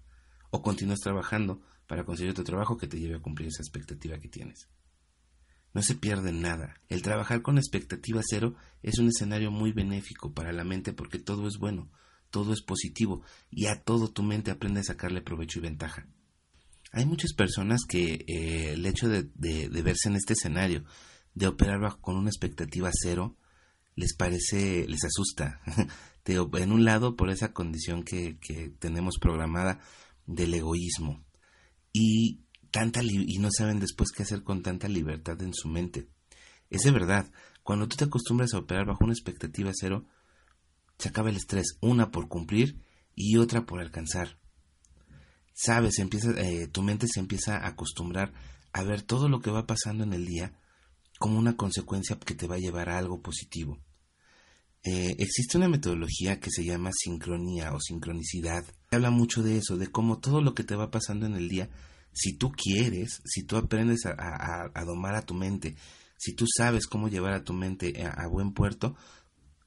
o 0.51 0.63
continúas 0.63 0.99
trabajando 0.99 1.61
para 1.87 2.05
conseguir 2.05 2.33
otro 2.33 2.45
trabajo 2.45 2.77
que 2.77 2.89
te 2.89 2.99
lleve 2.99 3.17
a 3.17 3.23
cumplir 3.23 3.49
esa 3.49 3.63
expectativa 3.63 4.19
que 4.19 4.29
tienes. 4.29 4.69
No 5.73 5.83
se 5.83 5.95
pierde 5.95 6.33
nada. 6.33 6.81
El 6.89 7.03
trabajar 7.03 7.43
con 7.43 7.59
expectativa 7.59 8.21
cero 8.25 8.55
es 8.83 8.99
un 8.99 9.09
escenario 9.09 9.51
muy 9.51 9.73
benéfico 9.73 10.33
para 10.33 10.53
la 10.53 10.65
mente 10.65 10.93
porque 10.93 11.19
todo 11.19 11.47
es 11.47 11.59
bueno, 11.59 11.91
todo 12.31 12.53
es 12.53 12.63
positivo 12.63 13.23
y 13.51 13.67
a 13.67 13.83
todo 13.83 14.11
tu 14.11 14.23
mente 14.23 14.51
aprende 14.51 14.81
a 14.81 14.85
sacarle 14.85 15.23
provecho 15.23 15.59
y 15.59 15.63
ventaja. 15.63 16.07
Hay 16.93 17.07
muchas 17.07 17.33
personas 17.35 17.83
que 17.89 18.25
eh, 18.27 18.73
el 18.73 18.85
hecho 18.85 19.09
de, 19.09 19.29
verse 19.69 20.09
en 20.09 20.17
este 20.17 20.33
escenario, 20.33 20.85
de 21.35 21.47
operar 21.47 21.81
bajo, 21.81 22.01
con 22.01 22.17
una 22.17 22.31
expectativa 22.31 22.91
cero, 22.93 23.37
les 23.95 24.17
parece, 24.17 24.87
les 24.89 25.05
asusta. 25.05 25.61
en 26.25 26.73
un 26.73 26.85
lado, 26.85 27.17
por 27.17 27.31
esa 27.31 27.53
condición 27.53 28.03
que, 28.05 28.39
que 28.39 28.71
tenemos 28.79 29.19
programada 29.19 29.81
del 30.27 30.55
egoísmo. 30.55 31.25
Y 31.93 32.41
tanta 32.71 33.01
y 33.03 33.39
no 33.39 33.51
saben 33.51 33.81
después 33.81 34.11
qué 34.11 34.23
hacer 34.23 34.43
con 34.43 34.63
tanta 34.63 34.89
libertad 34.89 35.41
en 35.43 35.55
su 35.55 35.69
mente. 35.69 36.09
Es 36.71 36.83
de 36.83 36.91
verdad, 36.91 37.31
cuando 37.63 37.89
tú 37.89 37.97
te 37.97 38.05
acostumbras 38.05 38.55
a 38.55 38.59
operar 38.59 38.87
bajo 38.87 39.05
una 39.05 39.13
expectativa 39.13 39.71
cero, 39.75 40.07
se 40.99 41.09
acaba 41.09 41.31
el 41.31 41.37
estrés, 41.37 41.79
una 41.81 42.11
por 42.11 42.29
cumplir 42.29 42.81
y 43.15 43.37
otra 43.37 43.67
por 43.67 43.81
alcanzar. 43.81 44.39
Sabes, 45.53 45.99
empieza, 45.99 46.31
eh, 46.41 46.69
tu 46.69 46.83
mente 46.83 47.07
se 47.09 47.21
empieza 47.21 47.57
a 47.57 47.69
acostumbrar 47.69 48.33
a 48.73 48.83
ver 48.83 49.03
todo 49.03 49.29
lo 49.29 49.41
que 49.41 49.51
va 49.51 49.67
pasando 49.67 50.05
en 50.05 50.13
el 50.13 50.27
día 50.27 50.55
como 51.19 51.39
una 51.39 51.57
consecuencia 51.57 52.19
que 52.19 52.35
te 52.35 52.47
va 52.47 52.55
a 52.55 52.61
llevar 52.61 52.89
a 52.89 52.99
algo 52.99 53.21
positivo. 53.21 53.79
Eh, 54.83 55.17
existe 55.19 55.59
una 55.59 55.69
metodología 55.69 56.41
que 56.41 56.51
se 56.51 56.65
llama 56.65 56.91
sincronía 56.93 57.75
o 57.75 57.81
sincronicidad. 57.81 58.65
Habla 58.91 59.11
mucho 59.11 59.43
de 59.43 59.59
eso, 59.59 59.77
de 59.77 59.89
cómo 59.89 60.19
todo 60.19 60.41
lo 60.41 60.55
que 60.55 60.65
te 60.65 60.77
va 60.77 60.91
pasando 60.91 61.27
en 61.27 61.35
el 61.35 61.49
día, 61.49 61.69
si 62.13 62.37
tú 62.37 62.51
quieres, 62.51 63.23
si 63.25 63.45
tú 63.45 63.57
aprendes 63.57 64.05
a, 64.07 64.85
domar 64.85 65.15
a 65.15 65.23
tu 65.23 65.35
mente, 65.35 65.77
si 66.17 66.35
tú 66.35 66.45
sabes 66.47 66.87
cómo 66.87 67.09
llevar 67.09 67.33
a 67.33 67.45
tu 67.45 67.53
mente 67.53 68.05
a, 68.05 68.27
buen 68.27 68.53
puerto, 68.53 68.97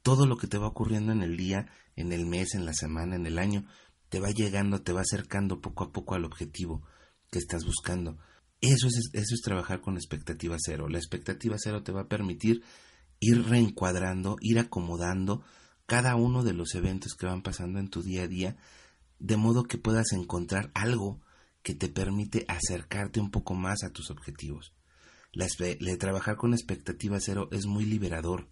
todo 0.01 0.25
lo 0.25 0.37
que 0.37 0.47
te 0.47 0.57
va 0.57 0.67
ocurriendo 0.67 1.11
en 1.11 1.23
el 1.23 1.37
día, 1.37 1.67
en 1.95 2.11
el 2.11 2.25
mes, 2.25 2.55
en 2.55 2.65
la 2.65 2.73
semana, 2.73 3.15
en 3.15 3.25
el 3.25 3.39
año, 3.39 3.65
te 4.09 4.19
va 4.19 4.31
llegando, 4.31 4.81
te 4.81 4.93
va 4.93 5.01
acercando 5.01 5.61
poco 5.61 5.85
a 5.85 5.91
poco 5.91 6.15
al 6.15 6.25
objetivo 6.25 6.83
que 7.31 7.39
estás 7.39 7.65
buscando. 7.65 8.17
Eso 8.61 8.87
es, 8.87 9.09
eso 9.13 9.35
es 9.35 9.41
trabajar 9.41 9.81
con 9.81 9.95
expectativa 9.95 10.55
cero. 10.59 10.87
La 10.87 10.97
expectativa 10.97 11.55
cero 11.57 11.83
te 11.83 11.91
va 11.91 12.01
a 12.01 12.07
permitir 12.07 12.63
ir 13.19 13.43
reencuadrando, 13.47 14.35
ir 14.41 14.59
acomodando 14.59 15.43
cada 15.85 16.15
uno 16.15 16.43
de 16.43 16.53
los 16.53 16.75
eventos 16.75 17.15
que 17.15 17.25
van 17.25 17.41
pasando 17.41 17.79
en 17.79 17.89
tu 17.89 18.01
día 18.03 18.23
a 18.23 18.27
día, 18.27 18.57
de 19.19 19.37
modo 19.37 19.63
que 19.63 19.77
puedas 19.77 20.11
encontrar 20.11 20.71
algo 20.73 21.21
que 21.63 21.73
te 21.73 21.89
permite 21.89 22.45
acercarte 22.47 23.19
un 23.19 23.31
poco 23.31 23.55
más 23.55 23.83
a 23.83 23.91
tus 23.91 24.11
objetivos. 24.11 24.73
La, 25.31 25.47
trabajar 25.97 26.35
con 26.35 26.53
expectativa 26.53 27.19
cero 27.19 27.49
es 27.51 27.65
muy 27.65 27.85
liberador, 27.85 28.47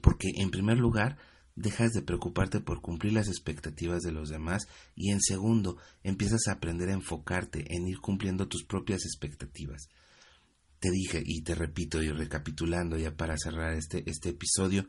porque 0.00 0.28
en 0.36 0.50
primer 0.50 0.78
lugar 0.78 1.18
dejas 1.54 1.92
de 1.92 2.02
preocuparte 2.02 2.60
por 2.60 2.80
cumplir 2.80 3.12
las 3.12 3.28
expectativas 3.28 4.02
de 4.02 4.12
los 4.12 4.30
demás 4.30 4.66
y 4.94 5.10
en 5.10 5.20
segundo 5.20 5.76
empiezas 6.02 6.48
a 6.48 6.52
aprender 6.52 6.88
a 6.88 6.94
enfocarte 6.94 7.64
en 7.74 7.86
ir 7.86 7.98
cumpliendo 7.98 8.48
tus 8.48 8.64
propias 8.64 9.04
expectativas 9.04 9.88
te 10.78 10.90
dije 10.90 11.22
y 11.24 11.42
te 11.42 11.54
repito 11.54 12.02
y 12.02 12.10
recapitulando 12.10 12.96
ya 12.96 13.14
para 13.16 13.36
cerrar 13.36 13.74
este, 13.74 14.08
este 14.08 14.30
episodio, 14.30 14.86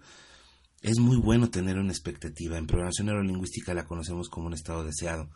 es 0.81 0.99
muy 0.99 1.17
bueno 1.17 1.49
tener 1.49 1.77
una 1.77 1.91
expectativa. 1.91 2.57
En 2.57 2.67
programación 2.67 3.07
neurolingüística 3.07 3.73
la 3.73 3.85
conocemos 3.85 4.29
como 4.29 4.47
un 4.47 4.53
estado 4.53 4.83
deseado, 4.83 5.29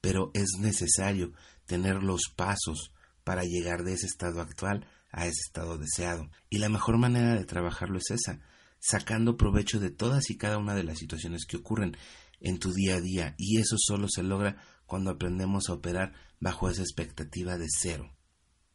pero 0.00 0.30
es 0.34 0.58
necesario 0.60 1.32
tener 1.66 2.02
los 2.02 2.22
pasos 2.34 2.92
para 3.24 3.42
llegar 3.42 3.82
de 3.84 3.94
ese 3.94 4.06
estado 4.06 4.40
actual 4.40 4.86
a 5.10 5.26
ese 5.26 5.40
estado 5.46 5.78
deseado. 5.78 6.30
Y 6.50 6.58
la 6.58 6.68
mejor 6.68 6.98
manera 6.98 7.34
de 7.34 7.44
trabajarlo 7.44 7.98
es 7.98 8.10
esa, 8.10 8.40
sacando 8.78 9.36
provecho 9.36 9.80
de 9.80 9.90
todas 9.90 10.30
y 10.30 10.36
cada 10.36 10.58
una 10.58 10.74
de 10.74 10.84
las 10.84 10.98
situaciones 10.98 11.46
que 11.46 11.56
ocurren 11.56 11.96
en 12.40 12.58
tu 12.58 12.72
día 12.72 12.96
a 12.96 13.00
día. 13.00 13.34
Y 13.38 13.58
eso 13.58 13.76
solo 13.78 14.08
se 14.08 14.22
logra 14.22 14.56
cuando 14.86 15.10
aprendemos 15.10 15.68
a 15.68 15.74
operar 15.74 16.12
bajo 16.40 16.70
esa 16.70 16.82
expectativa 16.82 17.56
de 17.56 17.66
cero. 17.68 18.14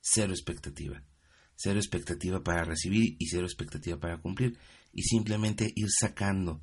Cero 0.02 0.34
expectativa 0.34 1.04
cero 1.62 1.80
expectativa 1.80 2.44
para 2.44 2.64
recibir 2.64 3.16
y 3.20 3.28
cero 3.28 3.46
expectativa 3.46 4.00
para 4.00 4.20
cumplir, 4.20 4.58
y 4.94 5.04
simplemente 5.04 5.72
ir 5.76 5.90
sacando 5.90 6.62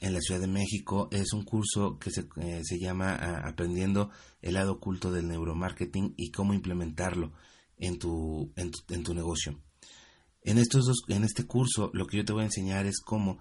en 0.00 0.12
la 0.12 0.20
Ciudad 0.20 0.40
de 0.40 0.46
México 0.46 1.08
es 1.12 1.32
un 1.32 1.44
curso 1.44 1.98
que 1.98 2.10
se, 2.10 2.28
eh, 2.36 2.62
llama 2.78 3.14
Aprendiendo 3.14 4.10
el 4.42 4.54
lado 4.54 4.72
oculto 4.72 5.10
del 5.10 5.28
neuromarketing 5.28 6.14
y 6.16 6.30
cómo 6.30 6.52
implementarlo 6.52 7.32
en 7.78 7.98
tu, 7.98 8.52
en 8.56 8.70
tu, 8.70 8.80
en 8.90 9.02
tu 9.02 9.14
negocio. 9.14 9.58
En, 10.42 10.58
estos 10.58 10.86
dos, 10.86 11.02
en 11.08 11.24
este 11.24 11.44
curso 11.44 11.90
lo 11.94 12.06
que 12.06 12.18
yo 12.18 12.24
te 12.24 12.32
voy 12.32 12.42
a 12.42 12.46
enseñar 12.46 12.86
es 12.86 13.00
cómo 13.00 13.38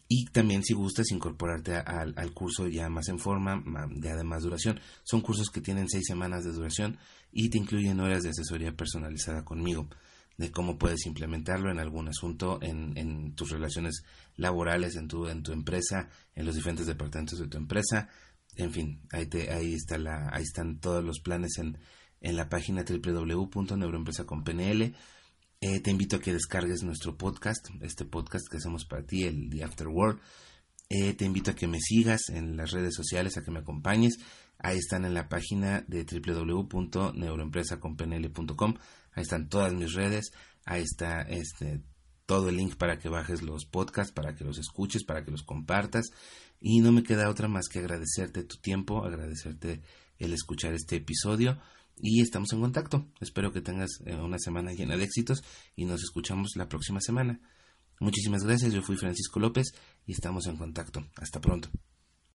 Y 0.08 0.26
también 0.26 0.62
si 0.62 0.74
gustas 0.74 1.10
incorporarte 1.10 1.76
al, 1.76 2.14
al 2.16 2.32
curso 2.32 2.68
ya 2.68 2.88
más 2.88 3.08
en 3.08 3.18
forma, 3.18 3.62
de 3.90 4.10
además 4.10 4.44
duración. 4.44 4.80
Son 5.02 5.20
cursos 5.20 5.50
que 5.50 5.60
tienen 5.60 5.88
seis 5.88 6.04
semanas 6.06 6.44
de 6.44 6.52
duración 6.52 6.96
y 7.32 7.50
te 7.50 7.58
incluyen 7.58 7.98
horas 7.98 8.22
de 8.22 8.30
asesoría 8.30 8.72
personalizada 8.76 9.44
conmigo 9.44 9.88
de 10.36 10.50
cómo 10.50 10.78
puedes 10.78 11.06
implementarlo 11.06 11.70
en 11.70 11.78
algún 11.78 12.08
asunto, 12.08 12.58
en, 12.62 12.96
en 12.96 13.34
tus 13.34 13.50
relaciones 13.50 14.02
laborales, 14.36 14.96
en 14.96 15.08
tu, 15.08 15.28
en 15.28 15.42
tu 15.42 15.52
empresa, 15.52 16.08
en 16.34 16.46
los 16.46 16.54
diferentes 16.54 16.86
departamentos 16.86 17.38
de 17.38 17.48
tu 17.48 17.56
empresa. 17.56 18.08
En 18.56 18.72
fin, 18.72 19.00
ahí, 19.10 19.26
te, 19.26 19.50
ahí, 19.50 19.74
está 19.74 19.98
la, 19.98 20.30
ahí 20.32 20.42
están 20.42 20.78
todos 20.78 21.04
los 21.04 21.20
planes 21.20 21.58
en, 21.58 21.78
en 22.20 22.36
la 22.36 22.48
página 22.48 22.84
www.neuroempresaconpnl. 22.84 24.94
Eh, 25.60 25.80
te 25.80 25.90
invito 25.90 26.16
a 26.16 26.20
que 26.20 26.34
descargues 26.34 26.82
nuestro 26.82 27.16
podcast, 27.16 27.68
este 27.80 28.04
podcast 28.04 28.46
que 28.50 28.58
hacemos 28.58 28.84
para 28.84 29.06
ti, 29.06 29.24
el 29.24 29.48
The 29.48 29.64
After 29.64 29.88
World. 29.88 30.20
Eh, 30.88 31.14
te 31.14 31.24
invito 31.24 31.50
a 31.50 31.54
que 31.54 31.66
me 31.66 31.80
sigas 31.80 32.28
en 32.28 32.56
las 32.56 32.70
redes 32.72 32.94
sociales, 32.94 33.36
a 33.36 33.42
que 33.42 33.50
me 33.50 33.58
acompañes. 33.60 34.18
Ahí 34.58 34.78
están 34.78 35.04
en 35.04 35.14
la 35.14 35.28
página 35.28 35.84
de 35.88 36.04
www.neuroempresaconpnl.com. 36.04 38.74
Ahí 39.16 39.22
están 39.22 39.48
todas 39.48 39.72
mis 39.72 39.94
redes. 39.94 40.30
Ahí 40.64 40.82
está 40.82 41.22
este, 41.22 41.82
todo 42.26 42.50
el 42.50 42.56
link 42.56 42.76
para 42.76 42.98
que 42.98 43.08
bajes 43.08 43.42
los 43.42 43.64
podcasts, 43.64 44.12
para 44.12 44.36
que 44.36 44.44
los 44.44 44.58
escuches, 44.58 45.04
para 45.04 45.24
que 45.24 45.32
los 45.32 45.42
compartas. 45.42 46.10
Y 46.60 46.80
no 46.80 46.92
me 46.92 47.02
queda 47.02 47.30
otra 47.30 47.48
más 47.48 47.68
que 47.68 47.80
agradecerte 47.80 48.44
tu 48.44 48.56
tiempo, 48.58 49.04
agradecerte 49.04 49.82
el 50.18 50.32
escuchar 50.32 50.74
este 50.74 50.96
episodio. 50.96 51.58
Y 51.98 52.20
estamos 52.20 52.52
en 52.52 52.60
contacto. 52.60 53.06
Espero 53.20 53.52
que 53.52 53.62
tengas 53.62 53.90
eh, 54.04 54.14
una 54.14 54.38
semana 54.38 54.72
llena 54.72 54.96
de 54.96 55.04
éxitos 55.04 55.42
y 55.74 55.86
nos 55.86 56.02
escuchamos 56.02 56.52
la 56.54 56.68
próxima 56.68 57.00
semana. 57.00 57.40
Muchísimas 57.98 58.44
gracias, 58.44 58.74
yo 58.74 58.82
fui 58.82 58.96
Francisco 58.96 59.40
López 59.40 59.72
y 60.04 60.12
estamos 60.12 60.46
en 60.46 60.58
contacto. 60.58 61.06
Hasta 61.16 61.40
pronto. 61.40 61.70